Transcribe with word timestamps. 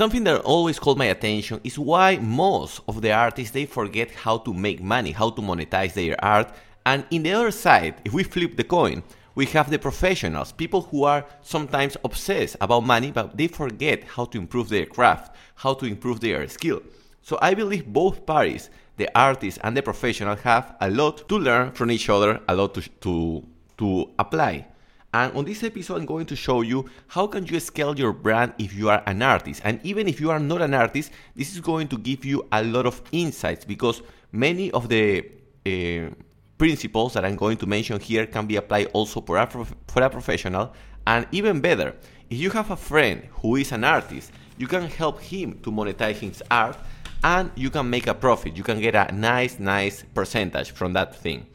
Something 0.00 0.24
that 0.24 0.40
always 0.40 0.78
caught 0.78 0.96
my 0.96 1.04
attention 1.04 1.60
is 1.62 1.78
why 1.78 2.16
most 2.16 2.80
of 2.88 3.02
the 3.02 3.12
artists 3.12 3.52
they 3.52 3.66
forget 3.66 4.10
how 4.10 4.38
to 4.38 4.54
make 4.54 4.82
money, 4.82 5.10
how 5.12 5.28
to 5.28 5.42
monetize 5.42 5.92
their 5.92 6.16
art. 6.24 6.50
And 6.86 7.04
in 7.10 7.22
the 7.22 7.34
other 7.34 7.50
side, 7.50 7.96
if 8.02 8.14
we 8.14 8.22
flip 8.22 8.56
the 8.56 8.64
coin, 8.64 9.02
we 9.34 9.44
have 9.52 9.68
the 9.68 9.78
professionals, 9.78 10.52
people 10.52 10.80
who 10.80 11.04
are 11.04 11.26
sometimes 11.42 11.98
obsessed 12.02 12.56
about 12.62 12.86
money, 12.86 13.10
but 13.10 13.36
they 13.36 13.46
forget 13.46 14.04
how 14.04 14.24
to 14.24 14.38
improve 14.38 14.70
their 14.70 14.86
craft, 14.86 15.36
how 15.56 15.74
to 15.74 15.84
improve 15.84 16.20
their 16.20 16.48
skill. 16.48 16.80
So 17.20 17.38
I 17.42 17.52
believe 17.52 17.84
both 17.84 18.24
parties, 18.24 18.70
the 18.96 19.10
artist 19.14 19.58
and 19.62 19.76
the 19.76 19.82
professional, 19.82 20.36
have 20.36 20.76
a 20.80 20.88
lot 20.88 21.28
to 21.28 21.36
learn 21.36 21.72
from 21.72 21.90
each 21.90 22.08
other, 22.08 22.40
a 22.48 22.54
lot 22.54 22.72
to, 22.72 22.88
to, 23.02 23.46
to 23.76 24.10
apply. 24.18 24.69
And 25.12 25.36
on 25.36 25.44
this 25.44 25.64
episode, 25.64 25.96
I'm 25.96 26.06
going 26.06 26.26
to 26.26 26.36
show 26.36 26.60
you 26.60 26.88
how 27.08 27.26
can 27.26 27.44
you 27.46 27.58
scale 27.58 27.98
your 27.98 28.12
brand 28.12 28.54
if 28.58 28.74
you 28.74 28.90
are 28.90 29.02
an 29.06 29.22
artist. 29.22 29.60
And 29.64 29.80
even 29.82 30.06
if 30.06 30.20
you 30.20 30.30
are 30.30 30.38
not 30.38 30.62
an 30.62 30.72
artist, 30.72 31.10
this 31.34 31.52
is 31.52 31.60
going 31.60 31.88
to 31.88 31.98
give 31.98 32.24
you 32.24 32.46
a 32.52 32.62
lot 32.62 32.86
of 32.86 33.02
insights 33.10 33.64
because 33.64 34.02
many 34.30 34.70
of 34.70 34.88
the 34.88 35.28
uh, 35.66 36.14
principles 36.58 37.14
that 37.14 37.24
I'm 37.24 37.34
going 37.34 37.56
to 37.56 37.66
mention 37.66 37.98
here 37.98 38.26
can 38.26 38.46
be 38.46 38.56
applied 38.56 38.86
also 38.92 39.20
for 39.20 39.36
a, 39.36 39.46
for 39.46 40.02
a 40.02 40.10
professional. 40.10 40.72
And 41.06 41.26
even 41.32 41.60
better, 41.60 41.96
if 42.28 42.38
you 42.38 42.50
have 42.50 42.70
a 42.70 42.76
friend 42.76 43.26
who 43.32 43.56
is 43.56 43.72
an 43.72 43.82
artist, 43.82 44.30
you 44.58 44.68
can 44.68 44.82
help 44.82 45.20
him 45.20 45.58
to 45.62 45.72
monetize 45.72 46.16
his 46.16 46.40
art 46.52 46.76
and 47.24 47.50
you 47.56 47.70
can 47.70 47.90
make 47.90 48.06
a 48.06 48.14
profit. 48.14 48.56
You 48.56 48.62
can 48.62 48.80
get 48.80 48.94
a 48.94 49.12
nice, 49.12 49.58
nice 49.58 50.04
percentage 50.14 50.70
from 50.70 50.92
that 50.92 51.16
thing. 51.16 51.46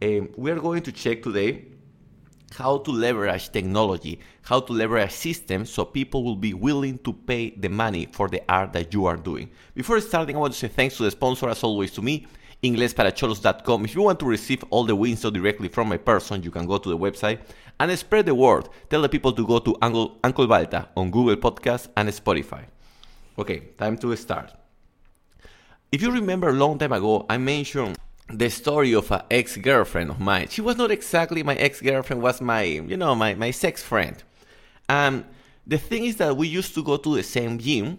Um, 0.00 0.30
we 0.36 0.50
are 0.50 0.58
going 0.58 0.82
to 0.82 0.92
check 0.92 1.22
today 1.22 1.66
how 2.56 2.78
to 2.78 2.90
leverage 2.90 3.50
technology, 3.50 4.20
how 4.42 4.60
to 4.60 4.72
leverage 4.72 5.10
systems 5.10 5.70
so 5.70 5.84
people 5.84 6.22
will 6.22 6.36
be 6.36 6.54
willing 6.54 6.98
to 6.98 7.12
pay 7.12 7.50
the 7.50 7.68
money 7.68 8.06
for 8.12 8.28
the 8.28 8.42
art 8.48 8.72
that 8.72 8.94
you 8.94 9.06
are 9.06 9.16
doing. 9.16 9.50
Before 9.74 10.00
starting, 10.00 10.36
I 10.36 10.38
want 10.38 10.52
to 10.52 10.58
say 10.58 10.68
thanks 10.68 10.96
to 10.96 11.02
the 11.02 11.10
sponsor, 11.10 11.48
as 11.48 11.64
always, 11.64 11.90
to 11.92 12.02
me, 12.02 12.26
inglesparacholos.com. 12.62 13.84
If 13.84 13.94
you 13.94 14.02
want 14.02 14.20
to 14.20 14.26
receive 14.26 14.64
all 14.70 14.84
the 14.84 14.94
wins 14.94 15.22
directly 15.22 15.68
from 15.68 15.88
my 15.88 15.96
person, 15.96 16.42
you 16.42 16.50
can 16.50 16.66
go 16.66 16.78
to 16.78 16.88
the 16.88 16.98
website 16.98 17.40
and 17.80 17.98
spread 17.98 18.26
the 18.26 18.34
word. 18.34 18.68
Tell 18.88 19.02
the 19.02 19.08
people 19.08 19.32
to 19.32 19.46
go 19.46 19.58
to 19.58 19.76
Uncle, 19.82 20.18
Uncle 20.22 20.46
Balta 20.46 20.88
on 20.96 21.10
Google 21.10 21.36
Podcasts 21.36 21.88
and 21.96 22.08
Spotify. 22.08 22.64
Okay, 23.36 23.58
time 23.76 23.98
to 23.98 24.14
start. 24.16 24.52
If 25.90 26.02
you 26.02 26.10
remember 26.10 26.48
a 26.48 26.52
long 26.52 26.78
time 26.78 26.92
ago, 26.92 27.26
I 27.28 27.36
mentioned 27.38 27.98
the 28.28 28.48
story 28.48 28.94
of 28.94 29.10
an 29.10 29.22
ex-girlfriend 29.30 30.10
of 30.10 30.20
mine. 30.20 30.48
She 30.48 30.62
was 30.62 30.76
not 30.76 30.90
exactly 30.90 31.42
my 31.42 31.54
ex-girlfriend, 31.56 32.22
was 32.22 32.40
my, 32.40 32.62
you 32.62 32.96
know, 32.96 33.14
my, 33.14 33.34
my 33.34 33.50
sex 33.50 33.82
friend. 33.82 34.22
And 34.88 35.24
the 35.66 35.78
thing 35.78 36.04
is 36.04 36.16
that 36.16 36.36
we 36.36 36.48
used 36.48 36.74
to 36.74 36.82
go 36.82 36.96
to 36.96 37.16
the 37.16 37.22
same 37.22 37.58
gym, 37.58 37.98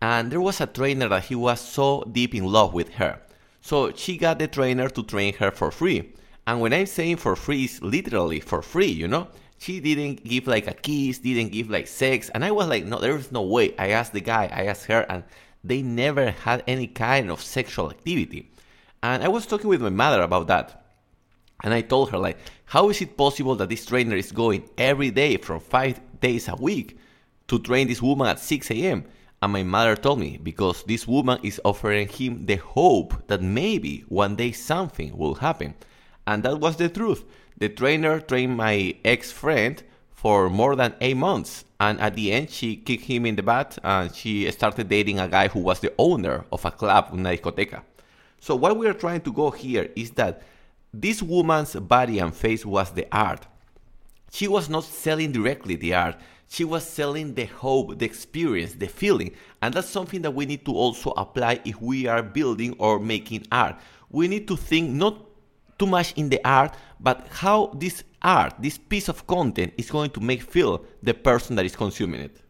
and 0.00 0.30
there 0.30 0.40
was 0.40 0.60
a 0.60 0.66
trainer 0.66 1.08
that 1.08 1.24
he 1.24 1.34
was 1.34 1.60
so 1.60 2.04
deep 2.12 2.34
in 2.34 2.44
love 2.44 2.72
with 2.74 2.90
her. 2.94 3.20
So 3.60 3.92
she 3.92 4.16
got 4.16 4.38
the 4.38 4.46
trainer 4.48 4.88
to 4.90 5.02
train 5.02 5.34
her 5.34 5.50
for 5.50 5.70
free. 5.70 6.12
And 6.46 6.60
when 6.60 6.72
I'm 6.72 6.86
saying 6.86 7.16
for 7.16 7.36
free, 7.36 7.64
it's 7.64 7.82
literally 7.82 8.40
for 8.40 8.62
free, 8.62 8.86
you 8.86 9.08
know? 9.08 9.28
She 9.58 9.80
didn't 9.80 10.24
give 10.24 10.46
like 10.46 10.68
a 10.68 10.72
kiss, 10.72 11.18
didn't 11.18 11.52
give 11.52 11.68
like 11.68 11.88
sex. 11.88 12.30
And 12.30 12.44
I 12.44 12.52
was 12.52 12.68
like, 12.68 12.84
no, 12.84 13.00
there 13.00 13.16
is 13.16 13.32
no 13.32 13.42
way. 13.42 13.74
I 13.76 13.88
asked 13.88 14.12
the 14.12 14.20
guy, 14.20 14.48
I 14.52 14.66
asked 14.66 14.86
her, 14.86 15.04
and 15.10 15.24
they 15.64 15.82
never 15.82 16.30
had 16.30 16.62
any 16.66 16.86
kind 16.86 17.30
of 17.30 17.42
sexual 17.42 17.90
activity. 17.90 18.50
And 19.02 19.22
I 19.22 19.28
was 19.28 19.46
talking 19.46 19.68
with 19.68 19.82
my 19.82 19.90
mother 19.90 20.22
about 20.22 20.48
that. 20.48 20.84
And 21.62 21.74
I 21.74 21.82
told 21.82 22.10
her, 22.10 22.18
like, 22.18 22.38
how 22.66 22.88
is 22.88 23.00
it 23.00 23.16
possible 23.16 23.54
that 23.56 23.68
this 23.68 23.86
trainer 23.86 24.16
is 24.16 24.32
going 24.32 24.68
every 24.76 25.10
day 25.10 25.36
from 25.36 25.60
five 25.60 26.00
days 26.20 26.48
a 26.48 26.56
week 26.56 26.98
to 27.48 27.58
train 27.58 27.88
this 27.88 28.02
woman 28.02 28.28
at 28.28 28.38
6 28.38 28.70
a.m.? 28.70 29.04
And 29.40 29.52
my 29.52 29.62
mother 29.62 29.94
told 29.94 30.18
me, 30.18 30.38
because 30.42 30.82
this 30.84 31.06
woman 31.06 31.38
is 31.42 31.60
offering 31.64 32.08
him 32.08 32.46
the 32.46 32.56
hope 32.56 33.26
that 33.28 33.40
maybe 33.40 34.04
one 34.08 34.34
day 34.34 34.52
something 34.52 35.16
will 35.16 35.36
happen. 35.36 35.74
And 36.26 36.42
that 36.42 36.60
was 36.60 36.76
the 36.76 36.88
truth. 36.88 37.24
The 37.56 37.68
trainer 37.68 38.20
trained 38.20 38.56
my 38.56 38.96
ex 39.04 39.32
friend 39.32 39.82
for 40.12 40.50
more 40.50 40.74
than 40.74 40.94
eight 41.00 41.16
months. 41.16 41.64
And 41.78 42.00
at 42.00 42.14
the 42.14 42.32
end, 42.32 42.50
she 42.50 42.76
kicked 42.76 43.04
him 43.04 43.26
in 43.26 43.36
the 43.36 43.42
butt 43.42 43.78
and 43.84 44.12
she 44.12 44.50
started 44.50 44.88
dating 44.88 45.20
a 45.20 45.28
guy 45.28 45.46
who 45.48 45.60
was 45.60 45.78
the 45.80 45.92
owner 45.98 46.44
of 46.50 46.64
a 46.64 46.72
club, 46.72 47.10
una 47.12 47.30
discoteca. 47.30 47.82
So 48.40 48.54
what 48.56 48.76
we 48.76 48.86
are 48.86 48.94
trying 48.94 49.20
to 49.22 49.32
go 49.32 49.50
here 49.50 49.90
is 49.96 50.12
that 50.12 50.42
this 50.92 51.22
woman's 51.22 51.74
body 51.74 52.18
and 52.18 52.34
face 52.34 52.64
was 52.64 52.90
the 52.92 53.06
art. 53.12 53.46
She 54.30 54.48
was 54.48 54.68
not 54.68 54.84
selling 54.84 55.32
directly 55.32 55.76
the 55.76 55.94
art. 55.94 56.16
She 56.48 56.64
was 56.64 56.84
selling 56.84 57.34
the 57.34 57.44
hope, 57.44 57.98
the 57.98 58.06
experience, 58.06 58.74
the 58.74 58.86
feeling. 58.86 59.32
And 59.60 59.74
that's 59.74 59.88
something 59.88 60.22
that 60.22 60.30
we 60.30 60.46
need 60.46 60.64
to 60.64 60.72
also 60.72 61.10
apply 61.10 61.60
if 61.64 61.80
we 61.80 62.06
are 62.06 62.22
building 62.22 62.74
or 62.78 62.98
making 62.98 63.46
art. 63.52 63.76
We 64.10 64.28
need 64.28 64.48
to 64.48 64.56
think 64.56 64.90
not 64.90 65.18
too 65.78 65.86
much 65.86 66.14
in 66.16 66.28
the 66.28 66.40
art, 66.44 66.74
but 66.98 67.26
how 67.30 67.72
this 67.74 68.02
art, 68.22 68.54
this 68.58 68.78
piece 68.78 69.08
of 69.08 69.26
content 69.26 69.74
is 69.76 69.90
going 69.90 70.10
to 70.10 70.20
make 70.20 70.42
feel 70.42 70.84
the 71.02 71.14
person 71.14 71.56
that 71.56 71.66
is 71.66 71.76
consuming 71.76 72.22
it. 72.22 72.40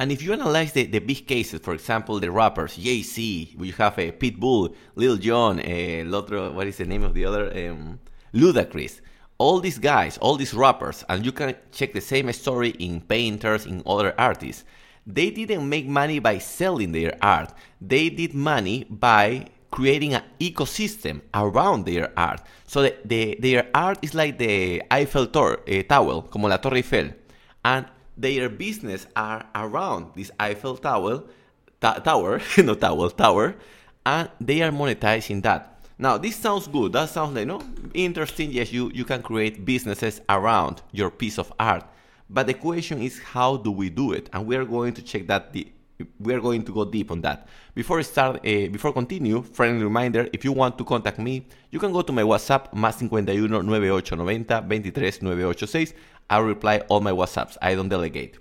And 0.00 0.10
if 0.10 0.22
you 0.22 0.32
analyze 0.32 0.72
the, 0.72 0.86
the 0.86 0.98
big 0.98 1.26
cases, 1.26 1.60
for 1.60 1.74
example, 1.74 2.18
the 2.18 2.30
rappers, 2.30 2.74
Jay-Z, 2.74 3.54
we 3.58 3.70
have 3.72 3.98
a 3.98 4.08
uh, 4.08 4.12
Pitbull, 4.12 4.74
Lil 4.94 5.18
Jon, 5.18 5.60
uh, 5.60 6.16
otro, 6.16 6.52
what 6.52 6.66
is 6.66 6.78
the 6.78 6.86
name 6.86 7.04
of 7.04 7.12
the 7.12 7.26
other? 7.26 7.52
Um, 7.52 8.00
Ludacris. 8.32 9.02
All 9.36 9.60
these 9.60 9.78
guys, 9.78 10.16
all 10.16 10.36
these 10.36 10.54
rappers, 10.54 11.04
and 11.10 11.22
you 11.22 11.32
can 11.32 11.54
check 11.70 11.92
the 11.92 12.00
same 12.00 12.32
story 12.32 12.70
in 12.78 13.02
painters, 13.02 13.66
in 13.66 13.82
other 13.84 14.14
artists. 14.18 14.64
They 15.06 15.28
didn't 15.28 15.68
make 15.68 15.86
money 15.86 16.18
by 16.18 16.38
selling 16.38 16.92
their 16.92 17.18
art. 17.20 17.52
They 17.78 18.08
did 18.08 18.32
money 18.32 18.86
by 18.88 19.48
creating 19.70 20.14
an 20.14 20.22
ecosystem 20.40 21.20
around 21.34 21.84
their 21.84 22.10
art. 22.18 22.40
So 22.66 22.80
the, 22.80 22.96
the, 23.04 23.36
their 23.38 23.68
art 23.74 23.98
is 24.00 24.14
like 24.14 24.38
the 24.38 24.82
Eiffel 24.90 25.26
Tower, 25.26 25.60
uh, 25.68 25.82
Tower, 25.82 26.22
como 26.22 26.48
la 26.48 26.56
Torre 26.56 26.78
Eiffel. 26.78 27.10
And 27.62 27.84
their 28.20 28.48
business 28.48 29.06
are 29.16 29.46
around 29.54 30.12
this 30.14 30.30
Eiffel 30.38 30.76
Tower, 30.76 31.22
tower, 31.80 32.40
no 32.58 32.74
tower, 32.74 33.10
tower, 33.10 33.56
and 34.04 34.28
they 34.40 34.62
are 34.62 34.70
monetizing 34.70 35.42
that. 35.42 35.80
Now, 35.98 36.16
this 36.16 36.36
sounds 36.36 36.66
good. 36.66 36.92
That 36.92 37.10
sounds 37.10 37.34
like, 37.34 37.46
no, 37.46 37.60
interesting. 37.92 38.52
Yes, 38.52 38.72
you, 38.72 38.90
you 38.94 39.04
can 39.04 39.22
create 39.22 39.64
businesses 39.64 40.20
around 40.28 40.82
your 40.92 41.10
piece 41.10 41.38
of 41.38 41.52
art. 41.58 41.84
But 42.28 42.46
the 42.46 42.54
question 42.54 43.02
is, 43.02 43.18
how 43.18 43.56
do 43.56 43.70
we 43.70 43.90
do 43.90 44.12
it? 44.12 44.30
And 44.32 44.46
we 44.46 44.56
are 44.56 44.64
going 44.64 44.94
to 44.94 45.02
check 45.02 45.26
that 45.26 45.52
the, 45.52 45.66
we 46.18 46.32
are 46.32 46.40
going 46.40 46.62
to 46.64 46.72
go 46.72 46.84
deep 46.84 47.10
on 47.10 47.20
that. 47.22 47.48
Before 47.74 48.02
start, 48.02 48.36
uh, 48.36 48.68
before 48.68 48.92
continue, 48.92 49.42
friendly 49.42 49.84
reminder: 49.84 50.28
if 50.32 50.44
you 50.44 50.52
want 50.52 50.78
to 50.78 50.84
contact 50.84 51.18
me, 51.18 51.46
you 51.70 51.78
can 51.78 51.92
go 51.92 52.00
to 52.00 52.12
my 52.12 52.22
WhatsApp 52.22 52.72
más 52.72 52.94
51 52.94 53.26
9890 53.26 54.62
23 54.62 55.94
986. 56.30 56.36
I'll 56.36 56.42
reply 56.42 56.78
all 56.88 57.00
my 57.00 57.12
WhatsApps. 57.12 57.56
I 57.60 57.74
don't 57.74 57.88
delegate. 57.88 58.38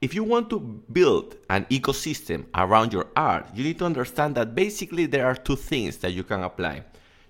If 0.00 0.14
you 0.14 0.24
want 0.24 0.50
to 0.50 0.58
build 0.58 1.36
an 1.48 1.64
ecosystem 1.70 2.46
around 2.54 2.92
your 2.92 3.06
art, 3.14 3.46
you 3.54 3.62
need 3.62 3.78
to 3.78 3.84
understand 3.84 4.34
that 4.34 4.54
basically 4.54 5.06
there 5.06 5.26
are 5.26 5.36
two 5.36 5.56
things 5.56 5.98
that 5.98 6.12
you 6.12 6.24
can 6.24 6.42
apply. 6.42 6.82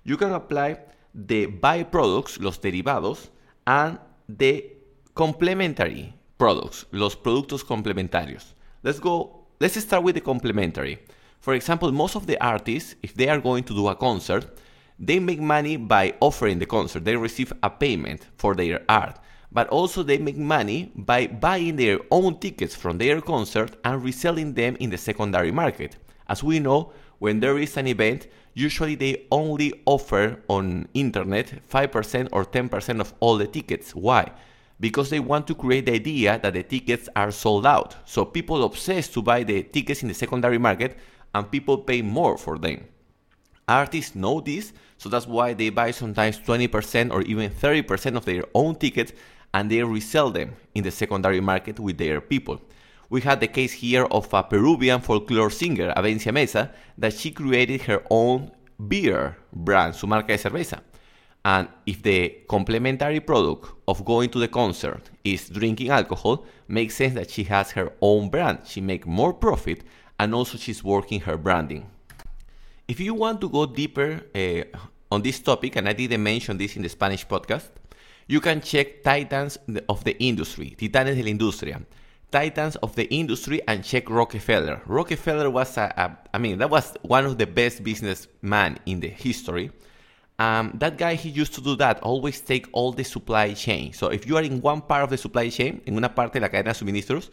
You 0.03 0.17
can 0.17 0.31
apply 0.31 0.79
the 1.13 1.47
byproducts, 1.47 2.41
los 2.41 2.57
derivados, 2.57 3.29
and 3.67 3.99
the 4.27 4.65
complementary 5.13 6.13
products, 6.39 6.85
los 6.91 7.15
productos 7.15 7.63
complementarios. 7.63 8.53
Let's 8.81 8.99
go, 8.99 9.45
let's 9.59 9.79
start 9.79 10.03
with 10.03 10.15
the 10.15 10.21
complementary. 10.21 10.97
For 11.39 11.53
example, 11.53 11.91
most 11.91 12.15
of 12.15 12.25
the 12.25 12.41
artists, 12.43 12.95
if 13.03 13.13
they 13.13 13.29
are 13.29 13.39
going 13.39 13.65
to 13.65 13.75
do 13.75 13.87
a 13.87 13.95
concert, 13.95 14.45
they 14.99 15.19
make 15.19 15.39
money 15.39 15.77
by 15.77 16.13
offering 16.19 16.59
the 16.59 16.65
concert. 16.65 17.05
They 17.05 17.15
receive 17.15 17.53
a 17.61 17.69
payment 17.69 18.27
for 18.37 18.55
their 18.55 18.81
art. 18.87 19.19
But 19.51 19.67
also 19.69 20.01
they 20.01 20.17
make 20.17 20.37
money 20.37 20.91
by 20.95 21.27
buying 21.27 21.75
their 21.75 21.99
own 22.09 22.39
tickets 22.39 22.75
from 22.75 22.97
their 22.97 23.21
concert 23.21 23.75
and 23.83 24.03
reselling 24.03 24.53
them 24.53 24.75
in 24.79 24.89
the 24.89 24.97
secondary 24.97 25.51
market. 25.51 25.97
As 26.27 26.43
we 26.43 26.59
know, 26.59 26.93
when 27.19 27.39
there 27.39 27.57
is 27.57 27.77
an 27.77 27.87
event, 27.87 28.27
usually 28.53 28.95
they 28.95 29.27
only 29.31 29.83
offer 29.85 30.41
on 30.47 30.87
internet 30.93 31.53
5% 31.69 32.29
or 32.31 32.45
10% 32.45 32.99
of 32.99 33.13
all 33.19 33.37
the 33.37 33.47
tickets. 33.47 33.93
Why? 33.93 34.31
because 34.83 35.09
they 35.09 35.19
want 35.21 35.47
to 35.47 35.55
create 35.55 35.85
the 35.85 35.93
idea 35.93 36.37
that 36.43 36.53
the 36.53 36.61
tickets 36.61 37.07
are 37.15 37.31
sold 37.31 37.65
out. 37.65 37.95
So 38.03 38.25
people 38.25 38.65
obsess 38.65 39.07
to 39.09 39.21
buy 39.21 39.43
the 39.43 39.63
tickets 39.63 40.01
in 40.01 40.09
the 40.09 40.13
secondary 40.13 40.57
market 40.57 40.97
and 41.33 41.49
people 41.49 41.77
pay 41.77 42.01
more 42.01 42.37
for 42.37 42.57
them. 42.57 42.83
Artists 43.67 44.15
know 44.15 44.41
this, 44.41 44.73
so 44.97 45.09
that's 45.09 45.27
why 45.27 45.53
they 45.53 45.69
buy 45.69 45.91
sometimes 45.91 46.39
20% 46.39 47.11
or 47.11 47.21
even 47.23 47.49
30% 47.49 48.17
of 48.17 48.25
their 48.25 48.43
own 48.53 48.75
tickets 48.75 49.13
and 49.53 49.69
they 49.69 49.83
resell 49.83 50.31
them 50.31 50.55
in 50.73 50.83
the 50.83 50.91
secondary 50.91 51.39
market 51.39 51.79
with 51.79 51.97
their 51.97 52.19
people. 52.19 52.59
We 53.09 53.21
had 53.21 53.39
the 53.39 53.47
case 53.47 53.73
here 53.73 54.05
of 54.05 54.33
a 54.33 54.43
Peruvian 54.43 54.99
folklore 54.99 55.51
singer, 55.51 55.93
Abencia 55.95 56.33
Meza, 56.33 56.71
that 56.97 57.13
she 57.13 57.31
created 57.31 57.83
her 57.83 58.01
own 58.09 58.51
beer 58.87 59.37
brand, 59.53 59.95
su 59.95 60.07
marca 60.07 60.33
de 60.33 60.37
cerveza. 60.37 60.81
And 61.45 61.67
if 61.85 62.01
the 62.01 62.43
complementary 62.47 63.19
product 63.19 63.71
of 63.87 64.05
going 64.05 64.29
to 64.29 64.39
the 64.39 64.47
concert 64.47 65.09
is 65.23 65.49
drinking 65.49 65.89
alcohol, 65.89 66.45
makes 66.67 66.95
sense 66.95 67.13
that 67.15 67.29
she 67.29 67.43
has 67.43 67.71
her 67.71 67.91
own 68.01 68.29
brand. 68.29 68.59
She 68.65 68.81
make 68.81 69.05
more 69.05 69.33
profit 69.33 69.83
and 70.17 70.33
also 70.33 70.57
she's 70.57 70.83
working 70.83 71.19
her 71.21 71.37
branding. 71.37 71.89
If 72.85 72.99
you 72.99 73.13
want 73.13 73.39
to 73.39 73.47
go 73.47 73.65
deeper 73.65 74.19
uh, 74.35 74.77
on 75.09 75.21
this 75.21 75.39
topic, 75.39 75.77
and 75.77 75.87
I 75.87 75.93
didn't 75.93 76.21
mention 76.21 76.57
this 76.57 76.75
in 76.75 76.81
the 76.81 76.89
Spanish 76.89 77.25
podcast, 77.25 77.69
you 78.27 78.41
can 78.41 78.59
check 78.59 79.01
Titans 79.03 79.57
of 79.87 80.03
the 80.03 80.21
Industry, 80.21 80.75
Titanes 80.77 81.15
de 81.15 81.23
la 81.23 81.29
Industria, 81.29 81.81
Titans 82.29 82.75
of 82.77 82.93
the 82.95 83.05
Industry, 83.05 83.61
and 83.69 83.85
check 83.85 84.09
Rockefeller. 84.09 84.81
Rockefeller 84.85 85.49
was, 85.49 85.77
a, 85.77 85.93
a, 85.95 86.17
I 86.33 86.37
mean, 86.39 86.57
that 86.57 86.69
was 86.69 86.93
one 87.03 87.25
of 87.25 87.37
the 87.37 87.47
best 87.47 87.83
businessmen 87.83 88.77
in 88.85 88.99
the 88.99 89.07
history. 89.07 89.71
Um, 90.37 90.73
that 90.79 90.97
guy, 90.97 91.13
he 91.13 91.29
used 91.29 91.53
to 91.53 91.61
do 91.61 91.77
that, 91.77 92.01
always 92.01 92.41
take 92.41 92.67
all 92.73 92.91
the 92.91 93.05
supply 93.05 93.53
chain. 93.53 93.93
So 93.93 94.07
if 94.07 94.27
you 94.27 94.35
are 94.35 94.43
in 94.43 94.59
one 94.59 94.81
part 94.81 95.03
of 95.03 95.09
the 95.09 95.17
supply 95.17 95.47
chain, 95.47 95.81
en 95.87 95.95
una 95.95 96.09
parte 96.09 96.33
de 96.33 96.41
la 96.41 96.49
cadena 96.49 96.73
de 96.73 96.85
suministros, 96.85 97.29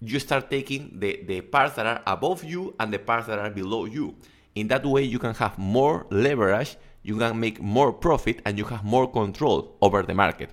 you 0.00 0.20
start 0.20 0.48
taking 0.48 0.96
the, 1.00 1.24
the 1.26 1.40
parts 1.40 1.74
that 1.74 1.86
are 1.86 2.02
above 2.06 2.44
you 2.44 2.76
and 2.78 2.92
the 2.92 3.00
parts 3.00 3.26
that 3.26 3.40
are 3.40 3.50
below 3.50 3.86
you. 3.86 4.14
In 4.54 4.68
that 4.68 4.84
way, 4.84 5.02
you 5.02 5.18
can 5.18 5.34
have 5.34 5.58
more 5.58 6.06
leverage, 6.10 6.76
you 7.02 7.16
can 7.16 7.40
make 7.40 7.60
more 7.60 7.92
profit, 7.92 8.40
and 8.44 8.58
you 8.58 8.64
have 8.64 8.84
more 8.84 9.10
control 9.10 9.76
over 9.80 10.02
the 10.02 10.14
market. 10.14 10.50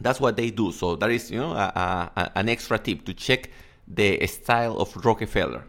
That's 0.00 0.20
what 0.20 0.36
they 0.36 0.50
do. 0.50 0.72
So 0.72 0.96
that 0.96 1.10
is, 1.10 1.30
you 1.30 1.38
know, 1.38 1.52
a, 1.52 2.12
a, 2.16 2.32
an 2.34 2.48
extra 2.48 2.78
tip 2.78 3.04
to 3.06 3.14
check 3.14 3.50
the 3.86 4.26
style 4.26 4.76
of 4.78 4.94
Rockefeller. 5.04 5.64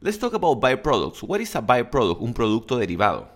Let's 0.00 0.16
talk 0.16 0.32
about 0.32 0.60
byproducts. 0.60 1.22
What 1.22 1.40
is 1.40 1.54
a 1.56 1.60
byproduct? 1.60 2.22
Un 2.22 2.32
producto 2.32 2.78
derivado. 2.78 3.26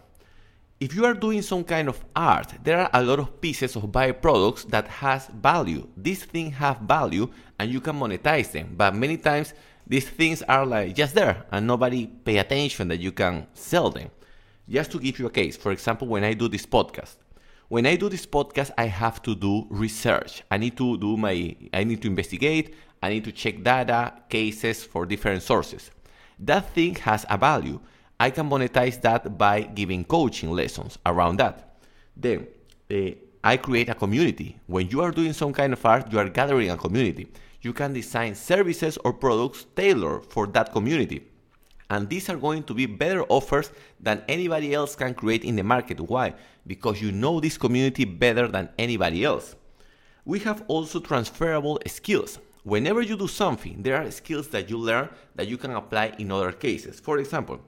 If 0.79 0.95
you 0.95 1.05
are 1.05 1.15
doing 1.15 1.43
some 1.43 1.65
kind 1.65 1.89
of 1.89 2.05
art, 2.15 2.55
there 2.63 2.79
are 2.79 2.91
a 2.93 3.03
lot 3.03 3.19
of 3.21 3.41
pieces 3.41 3.77
of 3.77 3.85
byproducts 3.85 4.69
that 4.71 4.89
has 4.89 5.29
value. 5.29 5.87
These 5.97 6.25
things 6.25 6.55
have 6.55 6.79
value 6.79 7.29
and 7.59 7.71
you 7.71 7.81
can 7.81 7.97
monetize 7.97 8.51
them. 8.53 8.75
But 8.77 8.95
many 8.95 9.17
times 9.17 9.55
these 9.87 10.09
things 10.09 10.43
are 10.43 10.65
like 10.65 10.95
just 10.95 11.15
there 11.15 11.45
and 11.51 11.67
nobody 11.67 12.07
pay 12.07 12.39
attention 12.39 12.89
that 12.89 13.01
you 13.01 13.13
can 13.13 13.47
sell 13.55 13.91
them. 13.91 14.11
Just 14.69 14.93
to 14.93 14.99
give 14.99 15.19
you 15.19 15.27
a 15.27 15.31
case, 15.31 15.57
for 15.57 15.73
example, 15.73 16.07
when 16.07 16.25
I 16.25 16.35
do 16.35 16.49
this 16.49 16.65
podcast, 16.67 17.17
when 17.69 17.87
I 17.87 17.97
do 17.97 18.09
this 18.09 18.27
podcast, 18.27 18.71
I 18.77 18.85
have 18.85 19.23
to 19.23 19.35
do 19.35 19.67
research. 19.71 20.43
I 20.51 20.59
need 20.59 20.77
to 20.77 20.99
do 20.99 21.17
my, 21.17 21.57
I 21.73 21.85
need 21.85 22.03
to 22.03 22.09
investigate. 22.09 22.75
I 23.03 23.09
need 23.09 23.25
to 23.25 23.33
check 23.33 23.63
data, 23.63 24.13
cases 24.29 24.85
for 24.85 25.07
different 25.07 25.43
sources. 25.43 25.91
That 26.39 26.71
thing 26.71 26.95
has 26.97 27.27
a 27.29 27.37
value. 27.37 27.81
I 28.21 28.31
can 28.31 28.49
monetize 28.49 29.01
that 29.03 29.37
by 29.37 29.63
giving 29.63 30.05
coaching 30.05 30.51
lessons 30.51 30.99
around 31.05 31.39
that. 31.39 31.81
Then 32.17 32.47
uh, 32.91 33.11
I 33.45 33.57
create 33.57 33.89
a 33.89 33.95
community. 33.95 34.61
When 34.67 34.89
you 34.89 35.01
are 35.01 35.11
doing 35.11 35.33
some 35.33 35.53
kind 35.53 35.73
of 35.73 35.85
art, 35.85 36.13
you 36.13 36.19
are 36.19 36.29
gathering 36.29 36.71
a 36.71 36.77
community. 36.77 37.27
You 37.61 37.73
can 37.73 37.93
design 37.93 38.37
services 38.37 38.99
or 39.05 39.13
products 39.13 39.67
tailored 39.75 40.27
for 40.27 40.47
that 40.49 40.73
community. 40.73 41.29
And 41.91 42.09
these 42.09 42.29
are 42.31 42.37
going 42.37 42.63
to 42.65 42.75
be 42.75 42.87
better 42.87 43.25
offers 43.25 43.73
than 44.01 44.23
anybody 44.29 44.73
else 44.73 44.95
can 44.95 45.13
create 45.13 45.45
in 45.45 45.57
the 45.57 45.65
market. 45.65 46.01
Why? 46.01 46.35
Because 46.67 47.03
you 47.03 47.11
know 47.11 47.41
this 47.41 47.59
community 47.59 48.05
better 48.05 48.47
than 48.47 48.69
anybody 48.79 49.25
else. 49.25 49.57
We 50.25 50.39
have 50.41 50.63
also 50.69 51.01
transferable 51.01 51.81
skills. 51.87 52.39
Whenever 52.63 53.03
you 53.03 53.17
do 53.17 53.27
something, 53.27 53.83
there 53.83 53.97
are 53.97 54.11
skills 54.13 54.49
that 54.49 54.71
you 54.71 54.79
learn 54.79 55.09
that 55.35 55.49
you 55.49 55.59
can 55.59 55.73
apply 55.73 56.15
in 56.19 56.31
other 56.31 56.53
cases. 56.53 57.01
For 57.01 57.19
example, 57.19 57.61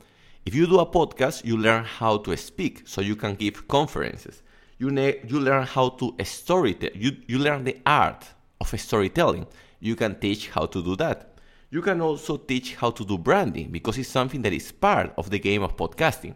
if 0.46 0.54
you 0.54 0.68
do 0.68 0.78
a 0.78 0.86
podcast, 0.86 1.44
you 1.44 1.56
learn 1.56 1.84
how 1.84 2.18
to 2.18 2.36
speak 2.36 2.82
so 2.86 3.00
you 3.00 3.16
can 3.16 3.34
give 3.34 3.66
conferences. 3.66 4.42
You, 4.78 4.90
ne- 4.90 5.20
you 5.26 5.40
learn 5.40 5.64
how 5.66 5.90
to 5.90 6.12
storytell. 6.12 6.90
You, 6.94 7.16
you 7.26 7.38
learn 7.38 7.64
the 7.64 7.78
art 7.86 8.26
of 8.60 8.78
storytelling. 8.80 9.46
You 9.80 9.96
can 9.96 10.18
teach 10.18 10.50
how 10.50 10.66
to 10.66 10.82
do 10.82 10.96
that. 10.96 11.38
You 11.70 11.82
can 11.82 12.00
also 12.00 12.36
teach 12.36 12.76
how 12.76 12.90
to 12.90 13.04
do 13.04 13.18
branding 13.18 13.70
because 13.70 13.98
it's 13.98 14.08
something 14.08 14.42
that 14.42 14.52
is 14.52 14.70
part 14.72 15.12
of 15.16 15.30
the 15.30 15.38
game 15.38 15.62
of 15.62 15.76
podcasting. 15.76 16.34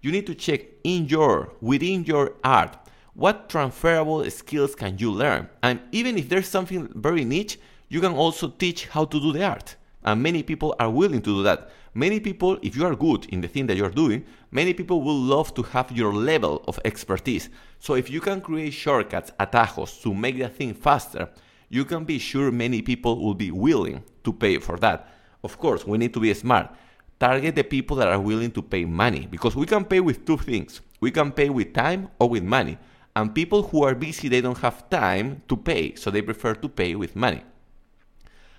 You 0.00 0.10
need 0.12 0.26
to 0.26 0.34
check 0.34 0.62
in 0.84 1.06
your 1.06 1.52
within 1.60 2.04
your 2.04 2.34
art 2.42 2.76
what 3.14 3.50
transferable 3.50 4.28
skills 4.30 4.74
can 4.74 4.96
you 4.98 5.10
learn. 5.10 5.48
And 5.62 5.80
even 5.92 6.16
if 6.16 6.28
there's 6.28 6.48
something 6.48 6.90
very 6.94 7.24
niche, 7.24 7.58
you 7.88 8.00
can 8.00 8.12
also 8.12 8.48
teach 8.48 8.86
how 8.86 9.04
to 9.04 9.20
do 9.20 9.32
the 9.32 9.44
art. 9.44 9.76
And 10.02 10.22
many 10.22 10.42
people 10.42 10.74
are 10.78 10.88
willing 10.88 11.20
to 11.22 11.36
do 11.36 11.42
that. 11.42 11.70
Many 11.94 12.20
people, 12.20 12.56
if 12.62 12.76
you 12.76 12.86
are 12.86 12.94
good 12.94 13.26
in 13.26 13.40
the 13.40 13.48
thing 13.48 13.66
that 13.66 13.76
you're 13.76 13.90
doing, 13.90 14.24
many 14.52 14.72
people 14.72 15.02
will 15.02 15.18
love 15.18 15.52
to 15.54 15.62
have 15.62 15.90
your 15.90 16.14
level 16.14 16.62
of 16.68 16.78
expertise. 16.84 17.48
So 17.80 17.94
if 17.94 18.08
you 18.08 18.20
can 18.20 18.40
create 18.40 18.72
shortcuts, 18.72 19.32
atajos 19.40 20.00
to 20.02 20.14
make 20.14 20.38
the 20.38 20.48
thing 20.48 20.74
faster, 20.74 21.28
you 21.68 21.84
can 21.84 22.04
be 22.04 22.18
sure 22.18 22.52
many 22.52 22.80
people 22.82 23.20
will 23.20 23.34
be 23.34 23.50
willing 23.50 24.04
to 24.22 24.32
pay 24.32 24.58
for 24.58 24.76
that. 24.78 25.08
Of 25.42 25.58
course, 25.58 25.86
we 25.86 25.98
need 25.98 26.14
to 26.14 26.20
be 26.20 26.32
smart. 26.34 26.70
Target 27.18 27.56
the 27.56 27.64
people 27.64 27.96
that 27.96 28.08
are 28.08 28.20
willing 28.20 28.52
to 28.52 28.62
pay 28.62 28.84
money 28.84 29.26
because 29.30 29.56
we 29.56 29.66
can 29.66 29.84
pay 29.84 30.00
with 30.00 30.24
two 30.24 30.36
things. 30.36 30.80
We 31.00 31.10
can 31.10 31.32
pay 31.32 31.50
with 31.50 31.72
time 31.72 32.08
or 32.18 32.28
with 32.28 32.44
money. 32.44 32.78
And 33.16 33.34
people 33.34 33.64
who 33.64 33.82
are 33.82 33.94
busy, 33.94 34.28
they 34.28 34.40
don't 34.40 34.58
have 34.58 34.88
time 34.88 35.42
to 35.48 35.56
pay, 35.56 35.96
so 35.96 36.10
they 36.10 36.22
prefer 36.22 36.54
to 36.54 36.68
pay 36.68 36.94
with 36.94 37.16
money. 37.16 37.42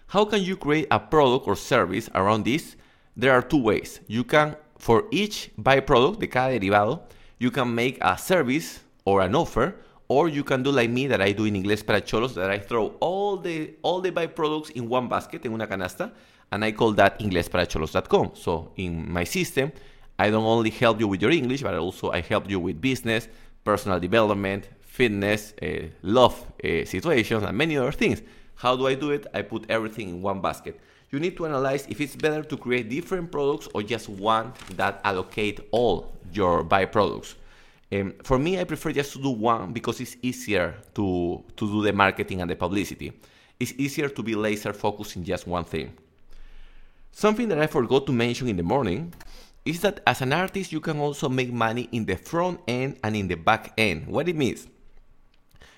How 0.07 0.25
can 0.25 0.41
you 0.43 0.57
create 0.57 0.87
a 0.91 0.99
product 0.99 1.47
or 1.47 1.55
service 1.55 2.09
around 2.13 2.43
this? 2.43 2.75
There 3.15 3.31
are 3.31 3.41
two 3.41 3.61
ways. 3.61 3.99
You 4.07 4.23
can, 4.23 4.55
for 4.77 5.05
each 5.11 5.51
byproduct, 5.57 6.19
de 6.19 6.27
cada 6.27 6.57
derivado, 6.59 7.01
you 7.39 7.51
can 7.51 7.73
make 7.73 7.97
a 8.01 8.17
service 8.17 8.81
or 9.05 9.21
an 9.21 9.35
offer, 9.35 9.75
or 10.07 10.29
you 10.29 10.43
can 10.43 10.63
do 10.63 10.71
like 10.71 10.89
me 10.89 11.07
that 11.07 11.21
I 11.21 11.31
do 11.31 11.45
in 11.45 11.55
English 11.55 11.85
para 11.85 12.01
Cholos, 12.01 12.35
that 12.35 12.49
I 12.49 12.59
throw 12.59 12.95
all 12.99 13.37
the 13.37 13.75
all 13.81 14.01
the 14.01 14.11
byproducts 14.11 14.71
in 14.71 14.89
one 14.89 15.07
basket, 15.07 15.45
en 15.45 15.53
una 15.53 15.67
canasta, 15.67 16.11
and 16.51 16.63
I 16.63 16.71
call 16.73 16.93
that 16.93 17.19
inglesparacholos.com. 17.19 18.31
So 18.35 18.71
in 18.75 19.11
my 19.11 19.23
system, 19.23 19.71
I 20.19 20.29
don't 20.29 20.45
only 20.45 20.69
help 20.69 20.99
you 20.99 21.07
with 21.07 21.21
your 21.21 21.31
English, 21.31 21.63
but 21.63 21.73
also 21.75 22.11
I 22.11 22.21
help 22.21 22.49
you 22.49 22.59
with 22.59 22.79
business, 22.79 23.27
personal 23.63 23.99
development, 23.99 24.69
fitness, 24.81 25.53
uh, 25.61 25.87
love 26.03 26.35
uh, 26.63 26.85
situations, 26.85 27.43
and 27.43 27.57
many 27.57 27.77
other 27.77 27.91
things. 27.91 28.21
How 28.55 28.75
do 28.75 28.87
I 28.87 28.95
do 28.95 29.11
it? 29.11 29.25
I 29.33 29.41
put 29.41 29.65
everything 29.69 30.09
in 30.09 30.21
one 30.21 30.41
basket. 30.41 30.79
You 31.11 31.19
need 31.19 31.35
to 31.37 31.45
analyze 31.45 31.85
if 31.89 31.99
it's 31.99 32.15
better 32.15 32.41
to 32.41 32.55
create 32.55 32.89
different 32.89 33.31
products 33.31 33.67
or 33.73 33.83
just 33.83 34.07
one 34.07 34.53
that 34.77 35.01
allocate 35.03 35.59
all 35.71 36.13
your 36.31 36.63
byproducts. 36.63 37.35
Um, 37.91 38.13
for 38.23 38.39
me, 38.39 38.57
I 38.57 38.63
prefer 38.63 38.93
just 38.93 39.11
to 39.13 39.21
do 39.21 39.31
one 39.31 39.73
because 39.73 39.99
it's 39.99 40.15
easier 40.21 40.75
to, 40.95 41.43
to 41.57 41.67
do 41.67 41.83
the 41.83 41.91
marketing 41.91 42.39
and 42.39 42.49
the 42.49 42.55
publicity. 42.55 43.11
It's 43.59 43.73
easier 43.73 44.07
to 44.07 44.23
be 44.23 44.35
laser 44.35 44.71
focused 44.71 45.17
in 45.17 45.25
just 45.25 45.45
one 45.45 45.65
thing. 45.65 45.91
Something 47.11 47.49
that 47.49 47.59
I 47.59 47.67
forgot 47.67 48.05
to 48.05 48.13
mention 48.13 48.47
in 48.47 48.55
the 48.55 48.63
morning 48.63 49.13
is 49.65 49.81
that 49.81 49.99
as 50.07 50.21
an 50.21 50.31
artist, 50.31 50.71
you 50.71 50.79
can 50.79 50.97
also 50.97 51.27
make 51.27 51.51
money 51.51 51.89
in 51.91 52.05
the 52.05 52.15
front 52.15 52.61
end 52.69 52.97
and 53.03 53.17
in 53.17 53.27
the 53.27 53.35
back 53.35 53.73
end. 53.77 54.07
What 54.07 54.29
it 54.29 54.37
means? 54.37 54.65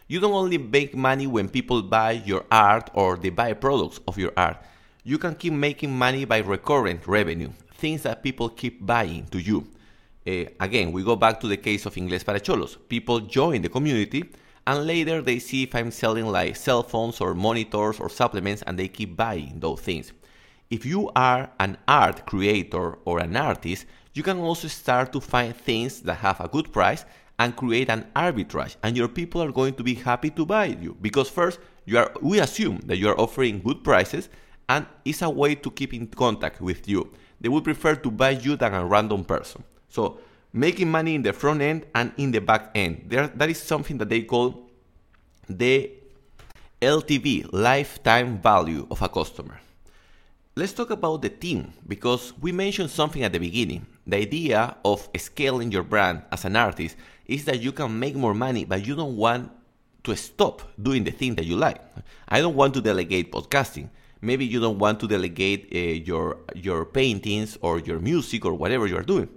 You 0.08 0.20
don't 0.20 0.34
only 0.34 0.60
make 0.60 0.96
money 0.96 1.26
when 1.26 1.50
people 1.50 1.82
buy 1.82 2.12
your 2.12 2.46
art 2.52 2.92
or 2.94 3.18
they 3.18 3.32
buy 3.32 3.54
products 3.54 4.00
of 4.08 4.20
your 4.20 4.32
art. 4.38 4.64
You 5.06 5.18
can 5.18 5.36
keep 5.36 5.52
making 5.52 5.98
money 5.98 6.24
by 6.24 6.38
recurrent 6.38 7.06
revenue, 7.08 7.52
things 7.74 8.04
that 8.04 8.24
people 8.24 8.48
keep 8.48 8.86
buying 8.86 9.26
to 9.32 9.40
you. 9.42 9.68
Uh, 10.26 10.46
again, 10.62 10.94
we 10.94 11.04
go 11.04 11.18
back 11.18 11.42
to 11.42 11.48
the 11.48 11.58
case 11.58 11.86
of 11.86 11.96
Inglés 11.96 12.24
para 12.24 12.40
Cholos. 12.40 12.78
People 12.88 13.20
join 13.20 13.62
the 13.62 13.68
community 13.68 14.24
and 14.66 14.88
later 14.88 15.22
they 15.22 15.40
see 15.40 15.64
if 15.64 15.76
I'm 15.76 15.92
selling 15.92 16.28
like 16.28 16.56
cell 16.56 16.84
phones 16.84 17.20
or 17.20 17.34
monitors 17.34 18.00
or 18.00 18.10
supplements 18.10 18.62
and 18.62 18.80
they 18.80 18.88
keep 18.88 19.18
buying 19.18 19.60
those 19.60 19.82
things. 19.82 20.14
If 20.70 20.86
you 20.86 21.12
are 21.18 21.50
an 21.60 21.78
art 21.86 22.26
creator 22.26 22.98
or 23.04 23.20
an 23.20 23.36
artist, 23.36 23.86
you 24.14 24.24
can 24.24 24.40
also 24.40 24.70
start 24.70 25.12
to 25.12 25.20
find 25.20 25.54
things 25.54 26.00
that 26.04 26.16
have 26.16 26.40
a 26.40 26.48
good 26.48 26.72
price 26.72 27.04
and 27.40 27.58
create 27.58 27.90
an 27.90 28.06
arbitrage 28.16 28.78
and 28.84 28.96
your 28.96 29.10
people 29.10 29.42
are 29.44 29.52
going 29.52 29.74
to 29.74 29.84
be 29.84 29.96
happy 29.96 30.30
to 30.30 30.46
buy 30.46 30.66
you 30.66 30.96
because 31.02 31.30
first 31.30 31.60
you 31.86 31.98
are 31.98 32.12
we 32.22 32.40
assume 32.40 32.80
that 32.86 32.98
you 32.98 33.10
are 33.10 33.20
offering 33.20 33.60
good 33.60 33.84
prices 33.84 34.30
and 34.70 34.86
it's 35.06 35.22
a 35.22 35.30
way 35.30 35.56
to 35.56 35.70
keep 35.72 35.94
in 35.94 36.08
contact 36.08 36.62
with 36.62 36.88
you 36.88 37.12
they 37.42 37.50
would 37.50 37.64
prefer 37.64 37.96
to 37.96 38.10
buy 38.10 38.32
you 38.32 38.56
than 38.56 38.74
a 38.74 38.86
random 38.86 39.24
person 39.24 39.64
so 39.90 40.20
making 40.52 40.90
money 40.90 41.16
in 41.16 41.22
the 41.24 41.34
front 41.34 41.62
end 41.62 41.86
and 41.96 42.12
in 42.18 42.32
the 42.32 42.40
back 42.40 42.72
end 42.76 43.04
there 43.08 43.28
that 43.28 43.50
is 43.50 43.62
something 43.62 43.98
that 43.98 44.10
they 44.10 44.22
call 44.22 44.70
the 45.50 45.92
LTV 46.82 47.48
lifetime 47.54 48.42
value 48.42 48.86
of 48.92 49.02
a 49.02 49.10
customer 49.10 49.60
Let's 50.56 50.72
talk 50.72 50.92
about 50.92 51.24
the 51.24 51.30
team 51.30 51.74
because 51.88 52.32
we 52.40 52.52
mentioned 52.52 52.92
something 52.92 53.24
at 53.24 53.34
the 53.34 53.40
beginning. 53.40 53.88
The 54.06 54.18
idea 54.18 54.78
of 54.86 55.10
scaling 55.18 55.72
your 55.72 55.82
brand 55.82 56.22
as 56.32 56.46
an 56.46 56.56
artist 56.56 56.96
is 57.26 57.46
that 57.46 57.60
you 57.60 57.72
can 57.72 57.98
make 57.98 58.16
more 58.16 58.36
money, 58.36 58.64
but 58.64 58.86
you 58.86 58.96
don't 58.96 59.18
want 59.18 59.50
to 60.04 60.16
stop 60.16 60.62
doing 60.80 61.06
the 61.06 61.10
thing 61.10 61.34
that 61.36 61.46
you 61.46 61.56
like. 61.56 61.82
I 62.30 62.40
don't 62.40 62.54
want 62.54 62.76
to 62.76 62.82
delegate 62.82 63.32
podcasting. 63.32 63.90
Maybe 64.24 64.46
you 64.46 64.60
don't 64.60 64.80
want 64.80 65.00
to 65.02 65.08
delegate 65.08 65.62
uh, 65.76 65.78
your 65.78 66.38
your 66.56 66.86
paintings 66.86 67.58
or 67.62 67.80
your 67.80 68.00
music 68.00 68.46
or 68.46 68.54
whatever 68.54 68.88
you're 68.88 69.04
doing. 69.14 69.30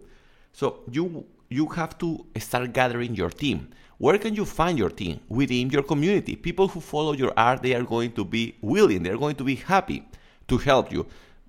So 0.52 0.85
you 0.90 1.26
you 1.49 1.66
have 1.78 1.99
to 1.99 2.25
start 2.38 2.73
gathering 2.73 3.14
your 3.14 3.31
team. 3.31 3.69
Where 3.99 4.19
can 4.19 4.35
you 4.35 4.45
find 4.45 4.78
your 4.78 4.90
team? 4.90 5.21
Within 5.28 5.71
your 5.71 5.83
community. 5.83 6.37
People 6.37 6.69
who 6.69 6.81
follow 6.81 7.12
your 7.12 7.33
art, 7.37 7.62
they 7.62 7.75
are 7.75 7.83
going 7.83 8.12
to 8.12 8.25
be 8.25 8.55
willing, 8.61 9.02
they're 9.02 9.19
going 9.19 9.37
to 9.37 9.45
be 9.45 9.57
happy 9.57 10.02
to 10.49 10.59
help 10.59 10.93
you. 10.93 11.07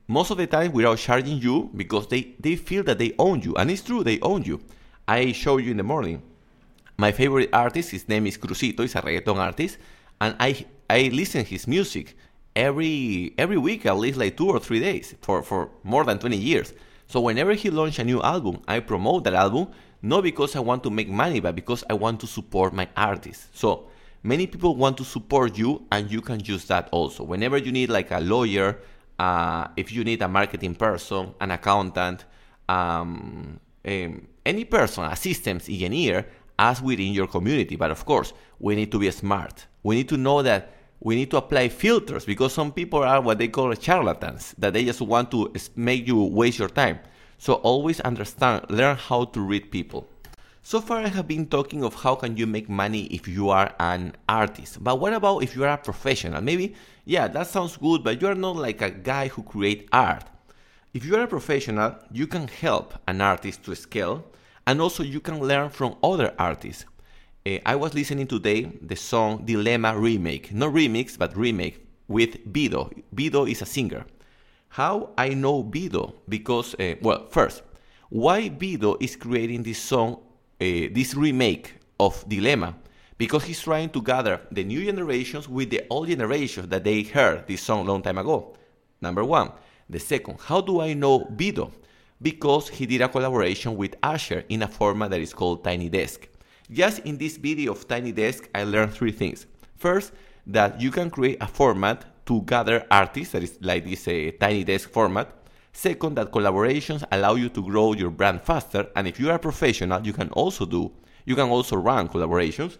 Most 0.07 0.31
of 0.31 0.37
the 0.37 0.47
time 0.47 0.71
without 0.71 0.97
charging 0.97 1.37
you 1.39 1.69
because 1.75 2.07
they, 2.07 2.35
they 2.39 2.55
feel 2.55 2.83
that 2.83 2.97
they 2.97 3.13
own 3.19 3.41
you. 3.41 3.53
And 3.55 3.69
it's 3.69 3.81
true, 3.81 4.03
they 4.03 4.19
own 4.21 4.43
you. 4.43 4.61
I 5.07 5.33
show 5.33 5.57
you 5.57 5.71
in 5.71 5.77
the 5.77 5.83
morning. 5.83 6.21
My 6.97 7.11
favorite 7.11 7.49
artist, 7.53 7.91
his 7.91 8.07
name 8.07 8.25
is 8.25 8.37
Crucito, 8.37 8.81
he's 8.81 8.95
a 8.95 9.01
reggaeton 9.01 9.35
artist, 9.35 9.77
and 10.19 10.35
I 10.39 10.65
I 10.89 11.09
listen 11.13 11.43
his 11.43 11.67
music 11.67 12.15
every 12.57 13.33
every 13.37 13.57
week 13.57 13.85
at 13.85 13.97
least 13.97 14.17
like 14.17 14.35
two 14.35 14.49
or 14.49 14.59
three 14.59 14.79
days 14.79 15.15
for, 15.21 15.43
for 15.43 15.69
more 15.83 16.03
than 16.03 16.17
20 16.17 16.35
years. 16.35 16.73
So 17.05 17.21
whenever 17.21 17.53
he 17.53 17.69
launch 17.69 17.99
a 17.99 18.03
new 18.03 18.21
album, 18.21 18.61
I 18.67 18.79
promote 18.81 19.23
that 19.25 19.33
album 19.33 19.67
not 20.01 20.23
because 20.23 20.55
I 20.55 20.59
want 20.59 20.83
to 20.83 20.89
make 20.89 21.09
money, 21.09 21.39
but 21.39 21.55
because 21.55 21.83
I 21.89 21.93
want 21.93 22.19
to 22.21 22.27
support 22.27 22.73
my 22.73 22.87
artist. 22.95 23.55
So 23.55 23.87
many 24.23 24.45
people 24.47 24.75
want 24.75 24.97
to 24.97 25.03
support 25.03 25.57
you, 25.57 25.85
and 25.91 26.11
you 26.11 26.21
can 26.21 26.39
use 26.39 26.65
that 26.65 26.89
also. 26.91 27.23
Whenever 27.23 27.57
you 27.57 27.71
need 27.71 27.89
like 27.89 28.11
a 28.11 28.19
lawyer, 28.19 28.77
uh, 29.17 29.67
if 29.75 29.91
you 29.91 30.03
need 30.03 30.21
a 30.21 30.27
marketing 30.27 30.75
person, 30.75 31.33
an 31.41 31.51
accountant, 31.51 32.25
um, 32.69 33.59
any 33.83 34.65
person, 34.65 35.03
a 35.05 35.15
systems 35.15 35.67
engineer, 35.67 36.27
as 36.59 36.81
within 36.81 37.11
your 37.13 37.27
community. 37.27 37.75
But 37.75 37.91
of 37.91 38.05
course, 38.05 38.33
we 38.59 38.75
need 38.75 38.91
to 38.91 38.99
be 38.99 39.09
smart. 39.11 39.65
We 39.81 39.95
need 39.95 40.09
to 40.09 40.17
know 40.17 40.41
that 40.43 40.73
we 40.99 41.15
need 41.15 41.31
to 41.31 41.37
apply 41.37 41.69
filters 41.69 42.25
because 42.25 42.53
some 42.53 42.71
people 42.71 43.03
are 43.03 43.21
what 43.21 43.37
they 43.37 43.47
call 43.47 43.73
charlatans, 43.75 44.55
that 44.57 44.73
they 44.73 44.85
just 44.85 45.01
want 45.01 45.31
to 45.31 45.53
make 45.75 46.07
you 46.07 46.21
waste 46.23 46.59
your 46.59 46.69
time. 46.69 46.99
So 47.37 47.53
always 47.55 47.99
understand, 48.01 48.65
learn 48.69 48.95
how 48.95 49.25
to 49.25 49.41
read 49.41 49.71
people. 49.71 50.07
So 50.63 50.81
far 50.81 50.99
I 50.99 51.07
have 51.07 51.27
been 51.27 51.45
talking 51.45 51.83
of 51.83 51.95
how 51.95 52.15
can 52.15 52.35
you 52.35 52.45
make 52.45 52.67
money 52.67 53.05
if 53.05 53.27
you 53.27 53.49
are 53.49 53.73
an 53.79 54.13
artist. 54.27 54.83
But 54.83 54.99
what 54.99 55.13
about 55.13 55.43
if 55.43 55.55
you 55.55 55.63
are 55.63 55.73
a 55.73 55.77
professional? 55.77 56.41
Maybe, 56.41 56.75
yeah, 57.05 57.27
that 57.29 57.47
sounds 57.47 57.77
good, 57.77 58.03
but 58.03 58.21
you 58.21 58.27
are 58.27 58.35
not 58.35 58.57
like 58.57 58.81
a 58.81 58.89
guy 58.89 59.29
who 59.29 59.43
create 59.43 59.87
art. 59.93 60.25
If 60.93 61.05
you 61.05 61.15
are 61.15 61.23
a 61.23 61.27
professional, 61.27 61.95
you 62.11 62.27
can 62.27 62.47
help 62.47 62.95
an 63.07 63.21
artist 63.21 63.63
to 63.63 63.75
scale 63.75 64.25
and 64.65 64.81
also 64.81 65.03
you 65.03 65.21
can 65.21 65.39
learn 65.39 65.69
from 65.69 65.95
other 66.03 66.33
artists. 66.37 66.85
Uh, 67.47 67.59
I 67.65 67.75
was 67.75 67.93
listening 67.93 68.27
today 68.27 68.69
the 68.81 68.95
song 68.97 69.45
Dilemma 69.45 69.97
remake, 69.97 70.53
not 70.53 70.73
remix 70.73 71.17
but 71.17 71.37
remake 71.37 71.87
with 72.09 72.45
Bido. 72.51 72.91
Bido 73.15 73.49
is 73.49 73.61
a 73.61 73.65
singer. 73.65 74.05
How 74.67 75.11
I 75.17 75.29
know 75.29 75.63
Bido? 75.63 76.15
Because 76.27 76.75
uh, 76.75 76.95
well, 77.01 77.27
first, 77.29 77.63
why 78.09 78.49
Bido 78.49 78.97
is 78.99 79.15
creating 79.15 79.63
this 79.63 79.77
song, 79.77 80.17
uh, 80.59 80.91
this 80.91 81.15
remake 81.15 81.75
of 81.97 82.27
Dilemma? 82.27 82.75
Because 83.17 83.45
he's 83.45 83.61
trying 83.61 83.91
to 83.91 84.01
gather 84.01 84.41
the 84.51 84.65
new 84.65 84.83
generations 84.83 85.47
with 85.47 85.69
the 85.69 85.83
old 85.89 86.09
generations 86.09 86.67
that 86.67 86.83
they 86.83 87.03
heard 87.03 87.47
this 87.47 87.61
song 87.61 87.85
long 87.85 88.01
time 88.01 88.17
ago. 88.17 88.57
Number 88.99 89.23
one. 89.23 89.51
The 89.89 89.99
second, 89.99 90.37
how 90.41 90.59
do 90.59 90.81
I 90.81 90.93
know 90.93 91.19
Bido? 91.21 91.71
Because 92.21 92.67
he 92.67 92.85
did 92.85 92.99
a 92.99 93.07
collaboration 93.07 93.77
with 93.77 93.95
Asher 94.03 94.43
in 94.49 94.63
a 94.63 94.67
format 94.67 95.11
that 95.11 95.21
is 95.21 95.33
called 95.33 95.63
Tiny 95.63 95.87
Desk. 95.87 96.27
Just 96.69 96.99
in 96.99 97.17
this 97.17 97.37
video 97.37 97.71
of 97.71 97.87
Tiny 97.87 98.11
Desk, 98.11 98.49
I 98.53 98.63
learned 98.63 98.93
three 98.93 99.11
things. 99.11 99.45
First, 99.77 100.11
that 100.45 100.81
you 100.81 100.91
can 100.91 101.09
create 101.09 101.37
a 101.41 101.47
format 101.47 102.25
to 102.25 102.41
gather 102.41 102.85
artists, 102.91 103.31
that 103.33 103.43
is 103.43 103.57
like 103.61 103.85
this 103.85 104.07
uh, 104.07 104.31
Tiny 104.39 104.63
Desk 104.63 104.89
format. 104.89 105.33
Second, 105.71 106.15
that 106.15 106.31
collaborations 106.31 107.03
allow 107.11 107.35
you 107.35 107.49
to 107.49 107.61
grow 107.61 107.93
your 107.93 108.09
brand 108.09 108.41
faster, 108.41 108.87
and 108.95 109.07
if 109.07 109.19
you 109.19 109.29
are 109.29 109.35
a 109.35 109.39
professional, 109.39 110.05
you 110.05 110.11
can 110.11 110.29
also 110.29 110.65
do, 110.65 110.91
you 111.25 111.35
can 111.35 111.49
also 111.49 111.77
run 111.77 112.09
collaborations. 112.09 112.77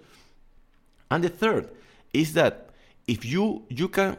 And 1.09 1.23
the 1.23 1.29
third 1.29 1.69
is 2.13 2.33
that 2.33 2.69
if 3.07 3.23
you 3.23 3.63
you 3.69 3.87
can 3.87 4.17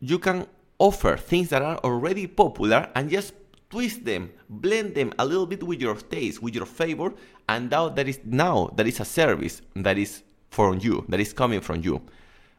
you 0.00 0.18
can 0.18 0.46
offer 0.78 1.16
things 1.16 1.48
that 1.50 1.62
are 1.62 1.78
already 1.78 2.26
popular 2.26 2.90
and 2.94 3.08
just 3.08 3.32
twist 3.72 4.04
them, 4.04 4.30
blend 4.50 4.94
them 4.94 5.14
a 5.18 5.24
little 5.24 5.46
bit 5.46 5.62
with 5.62 5.80
your 5.80 5.96
taste, 5.96 6.42
with 6.42 6.54
your 6.54 6.66
flavor, 6.66 7.12
and 7.48 7.70
now 7.70 7.88
that 7.88 8.06
is 8.06 8.20
now 8.22 8.70
that 8.76 8.86
is 8.86 9.00
a 9.00 9.04
service 9.04 9.62
that 9.74 9.96
is 9.96 10.22
from 10.50 10.78
you, 10.78 11.04
that 11.08 11.18
is 11.18 11.32
coming 11.32 11.62
from 11.62 11.80
you. 11.82 12.00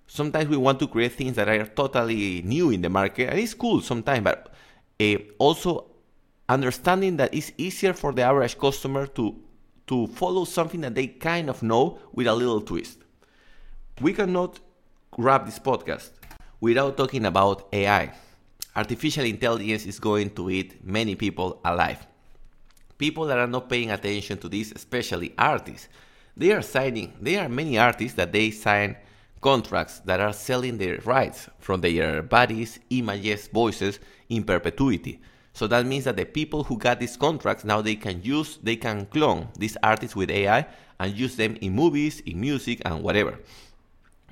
Sometimes 0.07 0.49
we 0.49 0.57
want 0.57 0.79
to 0.79 0.87
create 0.87 1.13
things 1.13 1.35
that 1.35 1.47
are 1.47 1.65
totally 1.67 2.41
new 2.41 2.71
in 2.71 2.81
the 2.81 2.89
market, 2.89 3.29
and 3.29 3.39
it's 3.39 3.53
cool 3.53 3.79
sometimes, 3.79 4.23
but 4.23 4.53
uh, 4.99 5.17
also 5.37 5.85
understanding 6.49 7.17
that 7.17 7.31
it's 7.31 7.51
easier 7.57 7.93
for 7.93 8.11
the 8.11 8.23
average 8.23 8.57
customer 8.57 9.05
to 9.05 9.39
to 9.85 10.07
follow 10.07 10.45
something 10.45 10.81
that 10.81 10.95
they 10.95 11.05
kind 11.05 11.47
of 11.47 11.61
know 11.61 11.99
with 12.13 12.25
a 12.25 12.33
little 12.33 12.61
twist. 12.61 12.97
We 14.01 14.13
cannot 14.13 14.59
wrap 15.15 15.45
this 15.45 15.59
podcast 15.59 16.09
without 16.59 16.97
talking 16.97 17.25
about 17.25 17.67
AI 17.71 18.13
artificial 18.75 19.25
intelligence 19.25 19.85
is 19.85 19.99
going 19.99 20.29
to 20.31 20.49
eat 20.49 20.83
many 20.83 21.15
people 21.15 21.59
alive. 21.63 22.05
People 22.97 23.25
that 23.25 23.37
are 23.37 23.47
not 23.47 23.69
paying 23.69 23.91
attention 23.91 24.37
to 24.39 24.49
this, 24.49 24.71
especially 24.71 25.33
artists, 25.37 25.89
they 26.35 26.51
are 26.51 26.61
signing, 26.61 27.13
there 27.21 27.45
are 27.45 27.49
many 27.49 27.77
artists 27.77 28.15
that 28.17 28.31
they 28.31 28.49
sign 28.49 28.95
contracts 29.41 29.99
that 29.99 30.19
are 30.19 30.33
selling 30.33 30.77
their 30.77 30.97
rights 30.99 31.49
from 31.59 31.81
their 31.81 32.23
bodies, 32.23 32.79
images, 32.89 33.47
voices 33.47 33.99
in 34.29 34.43
perpetuity. 34.43 35.19
So 35.53 35.67
that 35.67 35.85
means 35.85 36.05
that 36.05 36.17
the 36.17 36.25
people 36.25 36.63
who 36.63 36.77
got 36.77 36.99
these 36.99 37.17
contracts 37.17 37.63
now 37.63 37.81
they 37.81 37.95
can 37.95 38.23
use, 38.23 38.57
they 38.63 38.75
can 38.75 39.05
clone 39.05 39.49
these 39.59 39.77
artists 39.83 40.15
with 40.15 40.31
AI 40.31 40.65
and 40.99 41.15
use 41.15 41.35
them 41.35 41.57
in 41.61 41.75
movies, 41.75 42.21
in 42.21 42.39
music, 42.39 42.81
and 42.85 43.03
whatever. 43.03 43.37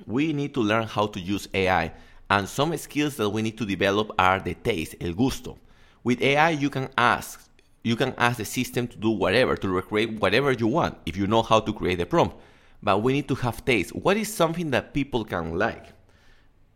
We 0.06 0.32
need 0.32 0.54
to 0.54 0.60
learn 0.60 0.88
how 0.88 1.06
to 1.06 1.20
use 1.20 1.46
AI 1.54 1.92
and 2.32 2.48
some 2.48 2.74
skills 2.78 3.16
that 3.16 3.28
we 3.28 3.42
need 3.42 3.58
to 3.58 3.66
develop 3.66 4.10
are 4.18 4.40
the 4.40 4.54
taste, 4.54 4.94
el 5.02 5.12
gusto. 5.12 5.58
With 6.02 6.22
AI, 6.22 6.50
you 6.62 6.70
can 6.70 6.88
ask, 6.96 7.46
you 7.84 7.94
can 7.94 8.14
ask 8.16 8.38
the 8.38 8.46
system 8.46 8.88
to 8.88 8.96
do 8.96 9.10
whatever, 9.10 9.54
to 9.54 9.68
recreate 9.68 10.18
whatever 10.18 10.50
you 10.50 10.66
want, 10.66 10.96
if 11.04 11.14
you 11.14 11.26
know 11.26 11.42
how 11.42 11.60
to 11.60 11.72
create 11.74 11.98
the 11.98 12.06
prompt. 12.06 12.34
But 12.82 13.02
we 13.02 13.12
need 13.12 13.28
to 13.28 13.34
have 13.34 13.62
taste. 13.66 13.94
What 13.94 14.16
is 14.16 14.32
something 14.32 14.70
that 14.70 14.94
people 14.94 15.26
can 15.26 15.58
like? 15.58 15.88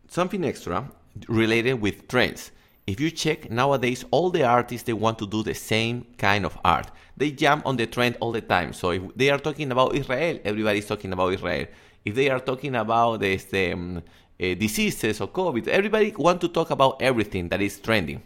Something 0.08 0.44
extra 0.44 0.90
related 1.26 1.80
with 1.80 2.06
trends. 2.06 2.50
If 2.86 3.00
you 3.00 3.10
check 3.10 3.50
nowadays, 3.50 4.04
all 4.10 4.28
the 4.28 4.44
artists 4.44 4.84
they 4.84 4.92
want 4.92 5.18
to 5.20 5.26
do 5.26 5.42
the 5.42 5.54
same 5.54 6.06
kind 6.18 6.44
of 6.44 6.58
art. 6.66 6.90
They 7.16 7.30
jump 7.30 7.64
on 7.64 7.78
the 7.78 7.86
trend 7.86 8.18
all 8.20 8.32
the 8.32 8.42
time. 8.42 8.74
So 8.74 8.90
if 8.90 9.02
they 9.16 9.30
are 9.30 9.38
talking 9.38 9.72
about 9.72 9.94
Israel, 9.96 10.38
everybody's 10.44 10.86
talking 10.86 11.14
about 11.14 11.32
Israel. 11.32 11.66
If 12.04 12.14
they 12.14 12.28
are 12.28 12.40
talking 12.40 12.76
about 12.76 13.20
this, 13.20 13.46
um, 13.54 14.02
uh, 14.40 14.54
diseases 14.54 15.20
or 15.20 15.28
COVID. 15.28 15.68
Everybody 15.68 16.14
want 16.16 16.40
to 16.42 16.48
talk 16.48 16.70
about 16.70 17.00
everything 17.00 17.48
that 17.48 17.60
is 17.60 17.78
trending, 17.78 18.22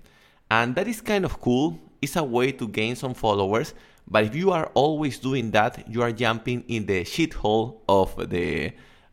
and 0.50 0.74
that 0.74 0.88
is 0.88 1.00
kind 1.00 1.24
of 1.24 1.40
cool. 1.40 1.78
It's 2.02 2.16
a 2.16 2.24
way 2.24 2.52
to 2.52 2.68
gain 2.68 2.96
some 2.96 3.14
followers. 3.14 3.74
But 4.08 4.24
if 4.24 4.34
you 4.34 4.50
are 4.50 4.70
always 4.74 5.18
doing 5.18 5.52
that, 5.52 5.88
you 5.88 6.02
are 6.02 6.10
jumping 6.10 6.64
in 6.66 6.86
the 6.86 7.04
shithole 7.04 7.76
of 7.88 8.16
the 8.30 8.72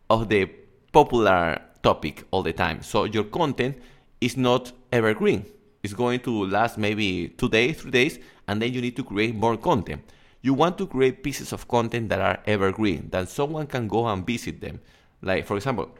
of 0.10 0.30
the 0.30 0.50
popular 0.92 1.62
topic 1.84 2.26
all 2.32 2.42
the 2.42 2.54
time. 2.54 2.82
So 2.82 3.04
your 3.04 3.26
content 3.26 3.78
is 4.20 4.38
not 4.38 4.72
evergreen. 4.92 5.46
It's 5.84 5.94
going 5.94 6.22
to 6.22 6.46
last 6.46 6.78
maybe 6.78 7.30
two 7.38 7.50
days, 7.50 7.82
three 7.82 7.92
days, 7.92 8.20
and 8.48 8.62
then 8.62 8.74
you 8.74 8.82
need 8.82 8.96
to 8.96 9.04
create 9.04 9.36
more 9.36 9.58
content. 9.58 10.02
You 10.42 10.54
want 10.54 10.78
to 10.80 10.88
create 10.88 11.24
pieces 11.24 11.54
of 11.54 11.68
content 11.68 12.10
that 12.10 12.22
are 12.22 12.40
evergreen, 12.46 13.10
that 13.12 13.30
someone 13.30 13.68
can 13.68 13.88
go 13.88 14.08
and 14.08 14.26
visit 14.26 14.62
them. 14.62 14.80
Like, 15.22 15.46
for 15.46 15.56
example, 15.58 15.92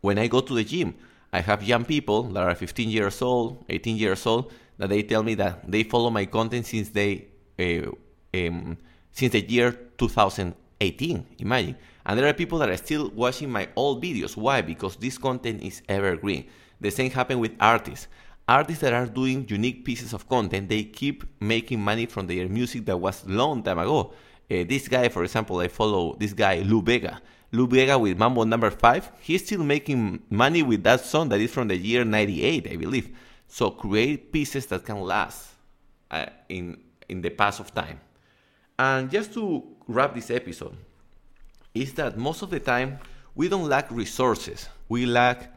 when 0.00 0.18
I 0.18 0.26
go 0.26 0.40
to 0.40 0.54
the 0.54 0.64
gym, 0.64 0.94
I 1.32 1.40
have 1.40 1.62
young 1.62 1.84
people 1.84 2.22
that 2.24 2.42
are 2.42 2.54
15 2.54 2.88
years 2.88 3.20
old, 3.20 3.64
18 3.68 3.96
years 3.96 4.26
old, 4.26 4.52
that 4.78 4.88
they 4.88 5.02
tell 5.02 5.22
me 5.22 5.34
that 5.34 5.70
they 5.70 5.82
follow 5.82 6.10
my 6.10 6.26
content 6.26 6.66
since 6.66 6.88
they 6.90 7.26
uh, 7.58 7.90
um, 8.34 8.76
since 9.12 9.32
the 9.32 9.40
year 9.40 9.72
2018. 9.98 11.26
Imagine, 11.38 11.76
and 12.04 12.18
there 12.18 12.28
are 12.28 12.32
people 12.32 12.58
that 12.58 12.68
are 12.68 12.76
still 12.76 13.10
watching 13.14 13.50
my 13.50 13.68
old 13.76 14.02
videos. 14.02 14.36
Why? 14.36 14.62
Because 14.62 14.96
this 14.96 15.18
content 15.18 15.62
is 15.62 15.82
evergreen. 15.88 16.46
The 16.80 16.90
same 16.90 17.10
happen 17.10 17.38
with 17.38 17.52
artists. 17.58 18.08
Artists 18.48 18.82
that 18.82 18.92
are 18.92 19.06
doing 19.06 19.46
unique 19.48 19.84
pieces 19.84 20.12
of 20.12 20.28
content, 20.28 20.68
they 20.68 20.84
keep 20.84 21.24
making 21.40 21.80
money 21.80 22.06
from 22.06 22.26
their 22.26 22.48
music 22.48 22.86
that 22.86 22.96
was 22.96 23.26
long 23.26 23.62
time 23.62 23.78
ago. 23.78 24.12
Uh, 24.48 24.62
this 24.68 24.86
guy, 24.86 25.08
for 25.08 25.24
example, 25.24 25.58
I 25.58 25.66
follow 25.66 26.14
this 26.20 26.32
guy 26.32 26.60
Lou 26.60 26.80
Bega. 26.80 27.20
Lou 27.52 27.66
Bega 27.66 27.98
with 27.98 28.18
Mambo 28.18 28.44
number 28.44 28.70
five, 28.70 29.10
he's 29.20 29.44
still 29.44 29.62
making 29.62 30.22
money 30.30 30.62
with 30.62 30.82
that 30.84 31.00
song 31.00 31.28
that 31.28 31.40
is 31.40 31.52
from 31.52 31.68
the 31.68 31.76
year 31.76 32.04
98, 32.04 32.68
I 32.70 32.76
believe. 32.76 33.16
So 33.48 33.70
create 33.70 34.32
pieces 34.32 34.66
that 34.66 34.84
can 34.84 35.00
last 35.00 35.48
uh, 36.10 36.26
in, 36.48 36.78
in 37.08 37.20
the 37.22 37.30
pass 37.30 37.60
of 37.60 37.72
time. 37.72 38.00
And 38.78 39.10
just 39.10 39.32
to 39.34 39.62
wrap 39.86 40.14
this 40.14 40.30
episode, 40.30 40.76
is 41.74 41.92
that 41.94 42.18
most 42.18 42.42
of 42.42 42.50
the 42.50 42.60
time 42.60 42.98
we 43.34 43.48
don't 43.48 43.68
lack 43.68 43.90
resources. 43.90 44.68
We 44.88 45.06
lack 45.06 45.52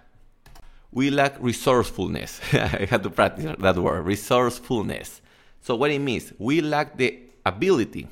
we 0.91 1.11
lack 1.11 1.35
resourcefulness. 1.39 2.41
I 2.53 2.87
had 2.89 3.03
to 3.03 3.09
practice 3.11 3.55
that 3.59 3.77
word, 3.77 4.05
resourcefulness. 4.05 5.21
So 5.61 5.75
what 5.75 5.91
it 5.91 5.99
means, 5.99 6.33
we 6.39 6.61
lack 6.61 6.97
the 6.97 7.19
ability 7.45 8.07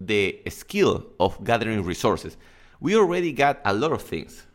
the 0.00 0.40
skill 0.48 1.06
of 1.18 1.42
gathering 1.44 1.84
resources. 1.84 2.36
We 2.80 2.96
already 2.96 3.32
got 3.32 3.60
a 3.64 3.74
lot 3.74 3.92
of 3.92 4.02
things. 4.02 4.46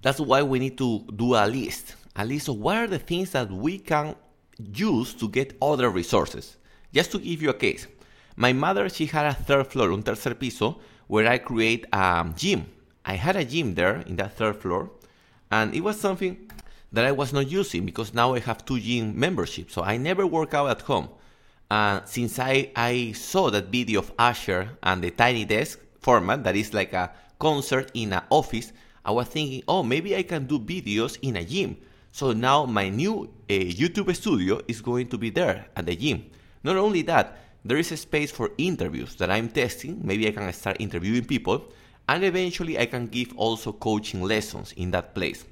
That's 0.00 0.20
why 0.20 0.42
we 0.42 0.60
need 0.60 0.78
to 0.78 1.04
do 1.16 1.34
a 1.34 1.46
list. 1.46 1.96
A 2.14 2.24
list 2.24 2.48
of 2.48 2.56
what 2.58 2.76
are 2.76 2.86
the 2.86 3.00
things 3.00 3.32
that 3.32 3.50
we 3.50 3.78
can 3.78 4.14
use 4.58 5.12
to 5.14 5.28
get 5.28 5.56
other 5.60 5.90
resources. 5.90 6.56
Just 6.94 7.10
to 7.12 7.18
give 7.18 7.42
you 7.42 7.50
a 7.50 7.54
case, 7.54 7.88
my 8.36 8.52
mother, 8.52 8.88
she 8.88 9.06
had 9.06 9.26
a 9.26 9.34
third 9.34 9.66
floor, 9.66 9.92
un 9.92 10.02
tercer 10.02 10.38
piso, 10.38 10.78
where 11.08 11.26
I 11.26 11.38
create 11.38 11.86
a 11.92 12.30
gym. 12.36 12.66
I 13.04 13.14
had 13.14 13.34
a 13.36 13.44
gym 13.44 13.74
there 13.74 14.02
in 14.06 14.16
that 14.16 14.36
third 14.36 14.56
floor, 14.56 14.90
and 15.50 15.74
it 15.74 15.80
was 15.80 15.98
something 15.98 16.50
that 16.92 17.04
I 17.04 17.12
was 17.12 17.32
not 17.32 17.48
using 17.50 17.84
because 17.84 18.14
now 18.14 18.34
I 18.34 18.40
have 18.40 18.64
two 18.64 18.78
gym 18.78 19.18
memberships. 19.18 19.74
So 19.74 19.82
I 19.82 19.96
never 19.96 20.26
work 20.26 20.54
out 20.54 20.70
at 20.70 20.82
home. 20.82 21.08
Uh, 21.70 22.00
since 22.04 22.38
I, 22.38 22.70
I 22.76 23.12
saw 23.12 23.50
that 23.50 23.66
video 23.66 24.00
of 24.00 24.12
Asher 24.18 24.78
and 24.82 25.02
the 25.02 25.10
tiny 25.10 25.44
desk 25.44 25.80
format, 26.06 26.44
that 26.44 26.54
is 26.54 26.72
like 26.72 26.92
a 26.92 27.10
concert 27.40 27.90
in 27.94 28.12
an 28.12 28.22
office, 28.30 28.72
I 29.04 29.10
was 29.10 29.26
thinking, 29.26 29.62
oh, 29.66 29.82
maybe 29.82 30.14
I 30.14 30.22
can 30.22 30.46
do 30.46 30.60
videos 30.60 31.18
in 31.20 31.34
a 31.36 31.44
gym. 31.44 31.76
So 32.12 32.32
now 32.32 32.64
my 32.64 32.88
new 32.88 33.24
uh, 33.50 33.52
YouTube 33.52 34.14
studio 34.14 34.60
is 34.68 34.80
going 34.80 35.08
to 35.08 35.18
be 35.18 35.30
there 35.30 35.66
at 35.74 35.84
the 35.86 35.96
gym. 35.96 36.30
Not 36.62 36.76
only 36.76 37.02
that, 37.02 37.26
there 37.64 37.76
is 37.76 37.90
a 37.90 37.96
space 37.96 38.30
for 38.30 38.52
interviews 38.56 39.16
that 39.16 39.30
I'm 39.30 39.48
testing. 39.48 40.00
Maybe 40.02 40.28
I 40.28 40.30
can 40.30 40.52
start 40.52 40.76
interviewing 40.78 41.24
people, 41.24 41.72
and 42.08 42.22
eventually 42.22 42.78
I 42.78 42.86
can 42.86 43.08
give 43.08 43.36
also 43.36 43.72
coaching 43.72 44.22
lessons 44.22 44.72
in 44.76 44.92
that 44.92 45.12
place. 45.12 45.44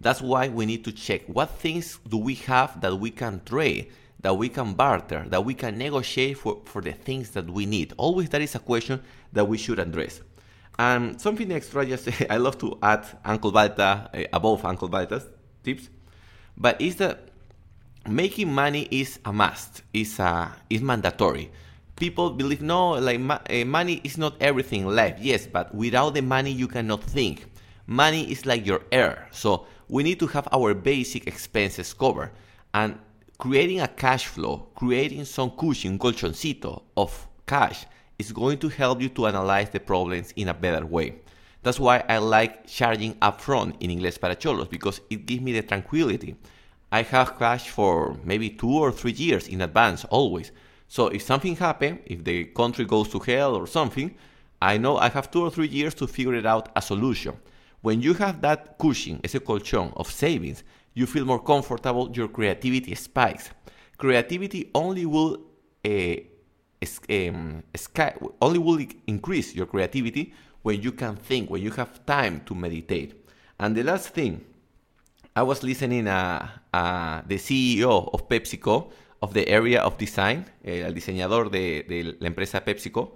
That's 0.00 0.22
why 0.22 0.48
we 0.48 0.64
need 0.64 0.84
to 0.84 0.92
check 0.92 1.22
what 1.26 1.50
things 1.50 1.98
do 2.08 2.16
we 2.16 2.34
have 2.48 2.80
that 2.80 2.96
we 2.96 3.10
can 3.10 3.42
trade, 3.44 3.92
that 4.24 4.32
we 4.38 4.48
can 4.48 4.72
barter, 4.72 5.22
that 5.28 5.44
we 5.44 5.52
can 5.52 5.76
negotiate 5.76 6.38
for, 6.38 6.62
for 6.64 6.80
the 6.80 6.92
things 6.92 7.28
that 7.32 7.48
we 7.48 7.66
need. 7.66 7.92
Always 7.98 8.30
that 8.30 8.40
is 8.40 8.54
a 8.54 8.58
question 8.58 9.02
that 9.34 9.44
we 9.46 9.58
should 9.58 9.78
address. 9.78 10.22
And 10.78 11.20
something 11.20 11.52
extra, 11.52 11.84
just 11.84 12.08
I 12.30 12.38
love 12.38 12.56
to 12.60 12.78
add 12.82 13.04
Uncle 13.22 13.52
Balta 13.52 14.08
uh, 14.14 14.22
above 14.32 14.64
Uncle 14.64 14.88
Balta's 14.88 15.26
tips, 15.62 15.90
but 16.56 16.80
is 16.80 16.96
that 16.96 17.28
making 18.08 18.50
money 18.50 18.88
is 18.90 19.20
a 19.26 19.32
must, 19.32 19.82
is 19.92 20.18
a 20.18 20.56
is 20.70 20.80
mandatory. 20.80 21.52
People 21.94 22.30
believe 22.30 22.62
no, 22.62 22.92
like 22.92 23.20
uh, 23.20 23.64
money 23.66 24.00
is 24.04 24.16
not 24.16 24.40
everything 24.40 24.86
in 24.86 24.96
life. 24.96 25.16
Yes, 25.20 25.46
but 25.46 25.74
without 25.74 26.14
the 26.14 26.22
money 26.22 26.50
you 26.50 26.66
cannot 26.66 27.04
think. 27.04 27.44
Money 27.86 28.32
is 28.32 28.46
like 28.46 28.64
your 28.64 28.80
air, 28.90 29.28
so 29.32 29.66
we 29.88 30.02
need 30.02 30.18
to 30.18 30.26
have 30.28 30.48
our 30.50 30.72
basic 30.72 31.26
expenses 31.26 31.92
covered. 31.92 32.30
And 32.72 32.98
creating 33.44 33.82
a 33.82 33.88
cash 33.88 34.26
flow, 34.26 34.66
creating 34.74 35.22
some 35.22 35.50
cushion, 35.50 35.98
colchoncito 35.98 36.80
of 36.96 37.28
cash 37.46 37.84
is 38.18 38.32
going 38.32 38.56
to 38.56 38.70
help 38.70 39.02
you 39.02 39.10
to 39.10 39.26
analyze 39.26 39.68
the 39.68 39.78
problems 39.78 40.32
in 40.36 40.48
a 40.48 40.54
better 40.54 40.86
way. 40.86 41.14
That's 41.62 41.78
why 41.78 42.02
I 42.08 42.16
like 42.16 42.66
charging 42.66 43.12
upfront 43.16 43.74
in 43.80 43.90
Inglés 43.90 44.18
para 44.18 44.34
Cholos 44.34 44.68
because 44.68 45.02
it 45.10 45.26
gives 45.26 45.42
me 45.42 45.52
the 45.52 45.60
tranquility. 45.60 46.36
I 46.90 47.02
have 47.02 47.38
cash 47.38 47.68
for 47.68 48.16
maybe 48.24 48.48
two 48.48 48.78
or 48.78 48.90
three 48.90 49.12
years 49.12 49.46
in 49.46 49.60
advance, 49.60 50.06
always. 50.06 50.50
So 50.88 51.08
if 51.08 51.20
something 51.20 51.54
happens, 51.56 51.98
if 52.06 52.24
the 52.24 52.44
country 52.46 52.86
goes 52.86 53.10
to 53.10 53.18
hell 53.18 53.56
or 53.56 53.66
something, 53.66 54.14
I 54.62 54.78
know 54.78 54.96
I 54.96 55.10
have 55.10 55.30
two 55.30 55.42
or 55.42 55.50
three 55.50 55.68
years 55.68 55.92
to 55.96 56.06
figure 56.06 56.34
it 56.34 56.46
out 56.46 56.70
a 56.74 56.80
solution. 56.80 57.36
When 57.82 58.00
you 58.00 58.14
have 58.14 58.40
that 58.40 58.78
cushion, 58.78 59.20
ese 59.22 59.34
colchón 59.34 59.92
of 59.96 60.10
savings, 60.10 60.64
you 60.94 61.06
feel 61.06 61.24
more 61.24 61.42
comfortable, 61.42 62.10
your 62.12 62.28
creativity 62.28 62.94
spikes. 62.94 63.50
Creativity 63.98 64.70
only 64.74 65.06
will 65.06 65.38
uh, 65.84 66.16
um, 67.10 67.62
only 68.40 68.58
will 68.58 68.78
increase 69.06 69.54
your 69.54 69.66
creativity 69.66 70.32
when 70.62 70.80
you 70.80 70.92
can 70.92 71.16
think, 71.16 71.50
when 71.50 71.62
you 71.62 71.70
have 71.70 72.04
time 72.06 72.40
to 72.46 72.54
meditate. 72.54 73.26
And 73.58 73.76
the 73.76 73.82
last 73.82 74.08
thing, 74.10 74.44
I 75.36 75.42
was 75.42 75.62
listening 75.62 76.08
uh, 76.08 76.48
uh, 76.72 77.22
the 77.26 77.36
CEO 77.36 78.12
of 78.12 78.28
PepsiCo, 78.28 78.90
of 79.22 79.34
the 79.34 79.48
area 79.48 79.80
of 79.80 79.98
design, 79.98 80.46
el 80.64 80.92
diseñador 80.92 81.50
de, 81.50 81.82
de 81.82 82.16
la 82.20 82.26
empresa 82.26 82.60
PepsiCo, 82.60 83.12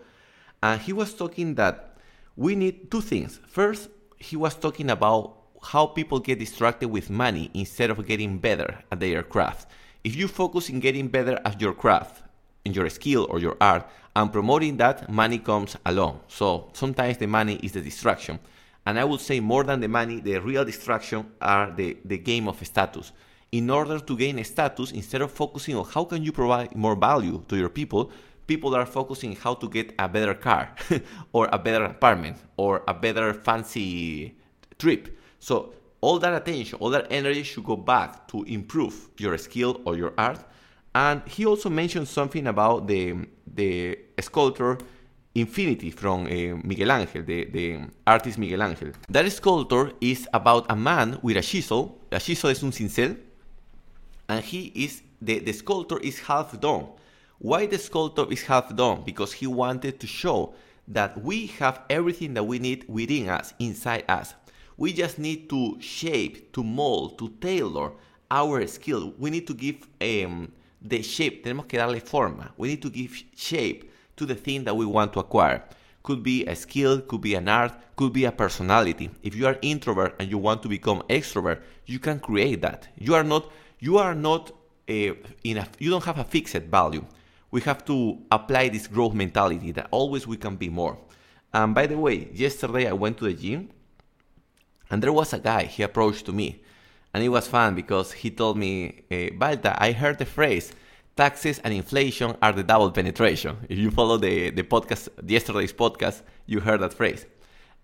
and 0.63 0.81
he 0.81 0.93
was 0.93 1.15
talking 1.15 1.55
that 1.55 1.97
we 2.37 2.55
need 2.55 2.91
two 2.91 3.01
things. 3.01 3.41
First, 3.47 3.89
he 4.19 4.37
was 4.37 4.55
talking 4.55 4.91
about 4.91 5.38
how 5.63 5.87
people 5.87 6.21
get 6.21 6.39
distracted 6.39 6.89
with 6.89 7.11
money 7.11 7.51
instead 7.55 7.91
of 7.91 8.07
getting 8.07 8.39
better 8.39 8.79
at 8.93 9.01
their 9.01 9.23
craft. 9.23 9.69
If 10.05 10.17
you 10.17 10.29
focus 10.29 10.69
in 10.69 10.81
getting 10.81 11.09
better 11.09 11.41
at 11.45 11.61
your 11.61 11.73
craft, 11.73 12.23
in 12.65 12.73
your 12.73 12.89
skill 12.91 13.27
or 13.31 13.39
your 13.39 13.57
art, 13.61 13.89
and 14.15 14.33
promoting 14.33 14.77
that, 14.79 15.11
money 15.11 15.39
comes 15.39 15.77
along. 15.87 16.21
So 16.29 16.71
sometimes 16.73 17.19
the 17.19 17.27
money 17.27 17.57
is 17.63 17.73
the 17.73 17.81
distraction. 17.81 18.39
And 18.87 18.99
I 18.99 19.05
would 19.05 19.21
say 19.21 19.41
more 19.41 19.65
than 19.65 19.81
the 19.81 19.89
money, 19.89 20.21
the 20.21 20.39
real 20.39 20.65
distraction 20.65 21.31
are 21.43 21.71
the, 21.71 21.97
the 22.05 22.19
game 22.19 22.49
of 22.49 22.65
status. 22.65 23.13
In 23.53 23.71
order 23.71 23.99
to 23.99 24.17
gain 24.17 24.43
status, 24.45 24.93
instead 24.93 25.23
of 25.23 25.31
focusing 25.31 25.77
on 25.77 25.85
how 25.87 26.05
can 26.05 26.23
you 26.23 26.33
provide 26.33 26.75
more 26.75 26.97
value 26.97 27.43
to 27.49 27.57
your 27.57 27.69
people, 27.69 28.11
people 28.47 28.75
are 28.75 28.87
focusing 28.87 29.37
how 29.37 29.55
to 29.55 29.69
get 29.69 29.95
a 29.99 30.09
better 30.09 30.35
car 30.35 30.75
or 31.33 31.49
a 31.53 31.59
better 31.59 31.85
apartment 31.85 32.39
or 32.57 32.83
a 32.89 32.95
better 32.95 33.35
fancy 33.35 34.37
trip. 34.79 35.18
So 35.39 35.75
all 36.01 36.19
that 36.19 36.35
attention, 36.35 36.79
all 36.81 36.91
that 36.91 37.07
energy 37.11 37.43
should 37.43 37.65
go 37.65 37.77
back 37.77 38.29
to 38.29 38.45
improve 38.45 39.09
your 39.19 39.37
skill 39.39 39.81
or 39.85 39.97
your 39.97 40.13
art. 40.17 40.45
And 40.95 41.23
he 41.27 41.47
also 41.47 41.69
mentioned 41.71 42.09
something 42.09 42.47
about 42.47 42.87
the 42.87 43.27
the 43.55 43.99
sculptor 44.21 44.79
Infinity 45.35 45.91
from 45.91 46.27
uh, 46.27 46.57
Miguel 46.65 46.91
Angel, 46.91 47.23
the, 47.23 47.45
the 47.45 47.81
artist 48.07 48.39
Miguel 48.39 48.63
Angel. 48.63 48.91
That 49.09 49.31
sculptor 49.31 49.93
is 50.01 50.27
about 50.33 50.67
a 50.71 50.77
man 50.77 51.19
with 51.23 51.37
a 51.37 51.43
chisel. 51.43 52.01
A 52.11 52.19
chisel 52.19 52.51
is 52.51 52.63
un 52.63 52.73
cincel. 52.73 53.17
And 54.29 54.45
he 54.45 54.73
is, 54.75 55.03
the, 55.23 55.39
the 55.39 55.53
sculptor 55.53 55.99
is 56.01 56.19
half 56.19 56.59
done. 56.61 56.87
Why 57.39 57.67
the 57.67 57.79
sculptor 57.79 58.27
is 58.33 58.43
half 58.43 58.75
done? 58.75 59.03
Because 59.05 59.33
he 59.33 59.47
wanted 59.47 60.01
to 60.01 60.07
show 60.07 60.55
that 60.89 61.23
we 61.23 61.47
have 61.59 61.83
everything 61.89 62.35
that 62.35 62.43
we 62.43 62.59
need 62.59 62.85
within 62.89 63.29
us, 63.29 63.55
inside 63.59 64.05
us. 64.09 64.35
We 64.79 64.93
just 64.93 65.19
need 65.19 65.51
to 65.51 65.77
shape, 65.81 66.53
to 66.53 66.63
mold, 66.63 67.19
to 67.19 67.31
tailor 67.41 67.91
our 68.31 68.65
skill. 68.69 69.13
We 69.19 69.29
need 69.29 69.47
to 69.49 69.55
give 69.55 69.89
um, 70.01 70.53
the 70.81 71.03
shape. 71.03 71.43
Tenemos 71.43 71.67
que 71.67 71.79
darle 71.79 72.01
forma. 72.01 72.53
We 72.57 72.69
need 72.69 72.83
to 72.83 72.91
give 72.91 73.25
shape 73.35 73.91
to 74.17 74.25
the 74.25 74.37
thing 74.37 74.63
that 74.65 74.77
we 74.77 74.87
want 74.87 75.13
to 75.15 75.19
acquire. 75.19 75.65
Could 76.05 76.23
be 76.23 76.47
a 76.47 76.55
skill, 76.55 77.01
could 77.01 77.21
be 77.21 77.35
an 77.35 77.49
art, 77.49 77.73
could 77.97 78.13
be 78.13 78.25
a 78.25 78.31
personality. 78.31 79.11
If 79.25 79.35
you 79.35 79.49
are 79.49 79.59
introvert 79.63 80.15
and 80.21 80.31
you 80.31 80.39
want 80.39 80.63
to 80.63 80.69
become 80.69 81.03
extrovert, 81.11 81.61
you 81.87 81.99
can 81.99 82.21
create 82.21 82.63
that. 82.63 82.87
You 82.97 83.15
are 83.17 83.25
not 83.25 83.51
you 83.81 83.99
are 83.99 84.15
not 84.15 84.53
a, 84.89 85.17
in 85.43 85.59
a 85.59 85.69
you 85.81 85.91
don't 85.91 86.05
have 86.05 86.19
a 86.19 86.25
fixed 86.25 86.55
value. 86.71 87.05
We 87.51 87.63
have 87.63 87.85
to 87.87 88.19
apply 88.31 88.69
this 88.69 88.87
growth 88.87 89.15
mentality 89.15 89.73
that 89.73 89.89
always 89.91 90.25
we 90.27 90.37
can 90.37 90.55
be 90.55 90.69
more. 90.69 90.99
And 91.53 91.75
by 91.75 91.87
the 91.87 91.99
way, 91.99 92.29
yesterday 92.33 92.87
I 92.87 92.93
went 92.93 93.19
to 93.19 93.25
the 93.25 93.35
gym 93.35 93.71
and 94.91 95.03
there 95.03 95.13
was 95.13 95.33
a 95.33 95.39
guy, 95.39 95.65
he 95.65 95.83
approached 95.83 96.27
to 96.27 96.33
me 96.33 96.61
and 97.15 97.25
it 97.25 97.29
was 97.31 97.49
fun 97.49 97.75
because 97.75 98.13
he 98.13 98.31
told 98.31 98.57
me, 98.57 99.03
eh, 99.11 99.31
Balta, 99.31 99.77
I 99.83 99.93
heard 99.93 100.19
the 100.19 100.27
phrase, 100.27 100.73
taxes 101.17 101.59
and 101.61 101.73
inflation 101.73 102.37
are 102.43 102.53
the 102.53 102.63
double 102.63 102.91
penetration. 102.91 103.57
If 103.69 103.79
you 103.79 103.91
follow 103.91 104.19
the, 104.19 104.51
the 104.51 104.63
podcast, 104.63 105.09
yesterday's 105.27 105.73
podcast, 105.73 106.23
you 106.47 106.61
heard 106.61 106.81
that 106.81 106.95
phrase. 106.95 107.27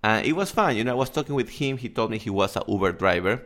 And 0.02 0.26
it 0.26 0.34
was 0.36 0.50
fun. 0.50 0.76
You 0.76 0.84
know, 0.84 0.92
I 0.92 0.94
was 0.94 1.10
talking 1.10 1.34
with 1.34 1.48
him. 1.48 1.78
He 1.78 1.88
told 1.88 2.10
me 2.10 2.18
he 2.18 2.30
was 2.30 2.56
an 2.56 2.62
Uber 2.68 2.92
driver. 2.92 3.42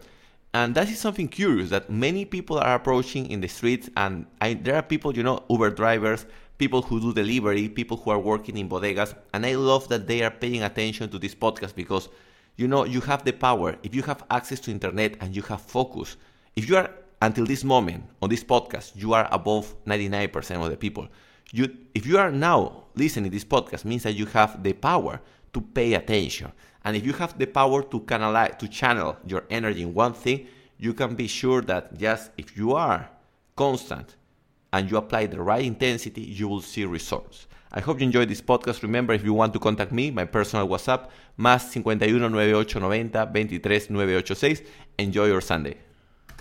And 0.53 0.75
that 0.75 0.89
is 0.89 0.99
something 0.99 1.29
curious 1.29 1.71
that 1.71 1.89
many 1.89 2.25
people 2.25 2.59
are 2.59 2.75
approaching 2.75 3.31
in 3.31 3.41
the 3.41 3.49
streets. 3.49 3.89
And 3.97 4.27
I, 4.41 4.55
there 4.55 4.75
are 4.75 4.83
people, 4.83 5.17
you 5.17 5.23
know, 5.23 5.45
Uber 5.49 5.71
drivers, 5.71 6.27
people 6.59 6.83
who 6.83 7.01
do 7.01 7.15
delivery, 7.15 7.69
people 7.69 7.97
who 7.97 8.11
are 8.11 8.19
working 8.19 8.57
in 8.57 8.69
bodegas. 8.69 9.15
And 9.33 9.47
I 9.47 9.55
love 9.55 9.87
that 9.89 10.09
they 10.09 10.23
are 10.23 10.31
paying 10.31 10.65
attention 10.65 11.11
to 11.11 11.19
this 11.19 11.35
podcast 11.35 11.77
because, 11.77 12.09
you 12.59 12.67
know, 12.67 12.85
you 12.85 13.01
have 13.01 13.25
the 13.25 13.33
power. 13.33 13.77
If 13.85 13.95
you 13.95 14.03
have 14.03 14.25
access 14.31 14.59
to 14.61 14.71
internet 14.73 15.17
and 15.21 15.35
you 15.35 15.43
have 15.43 15.63
focus, 15.63 16.17
if 16.57 16.69
you 16.69 16.77
are 16.77 16.91
until 17.23 17.47
this 17.47 17.65
moment 17.65 18.05
on 18.21 18.29
this 18.29 18.45
podcast, 18.45 18.93
you 18.97 19.15
are 19.15 19.29
above 19.31 19.75
99% 19.87 20.65
of 20.65 20.71
the 20.71 20.77
people. 20.77 21.09
You, 21.53 21.75
if 21.95 22.05
you 22.05 22.19
are 22.19 22.31
now 22.31 22.85
listening 22.95 23.31
this 23.31 23.45
podcast, 23.45 23.85
means 23.85 24.03
that 24.03 24.15
you 24.15 24.27
have 24.27 24.63
the 24.63 24.73
power 24.73 25.21
to 25.53 25.61
pay 25.61 25.95
attention. 25.95 26.53
And 26.85 26.97
if 26.97 27.07
you 27.07 27.13
have 27.15 27.39
the 27.39 27.47
power 27.47 27.83
to 27.83 28.01
canalize, 28.01 28.57
to 28.59 28.69
channel 28.69 29.17
your 29.25 29.45
energy 29.51 29.83
in 29.83 29.95
one 29.95 30.13
thing, 30.13 30.49
you 30.79 30.95
can 30.95 31.15
be 31.15 31.27
sure 31.27 31.63
that 31.63 31.97
just 31.97 32.31
if 32.37 32.57
you 32.57 32.73
are 32.75 33.09
constant 33.57 34.17
and 34.73 34.91
you 34.91 34.97
apply 34.97 35.27
the 35.27 35.41
right 35.41 35.65
intensity, 35.65 36.23
you 36.23 36.49
will 36.49 36.61
see 36.61 36.85
results. 36.85 37.48
I 37.73 37.81
hope 37.81 38.01
you 38.01 38.07
enjoyed 38.07 38.29
this 38.29 38.43
podcast. 38.43 38.83
Remember, 38.83 39.13
if 39.13 39.25
you 39.25 39.35
want 39.35 39.53
to 39.53 39.59
contact 39.59 39.93
me, 39.93 40.11
my 40.11 40.25
personal 40.25 40.67
WhatsApp, 40.67 41.09
más 41.37 41.71
51 41.73 41.99
9890 41.99 43.27
23 43.27 43.89
986. 43.91 44.63
Enjoy 44.99 45.27
your 45.27 45.43
Sunday. 45.43 45.88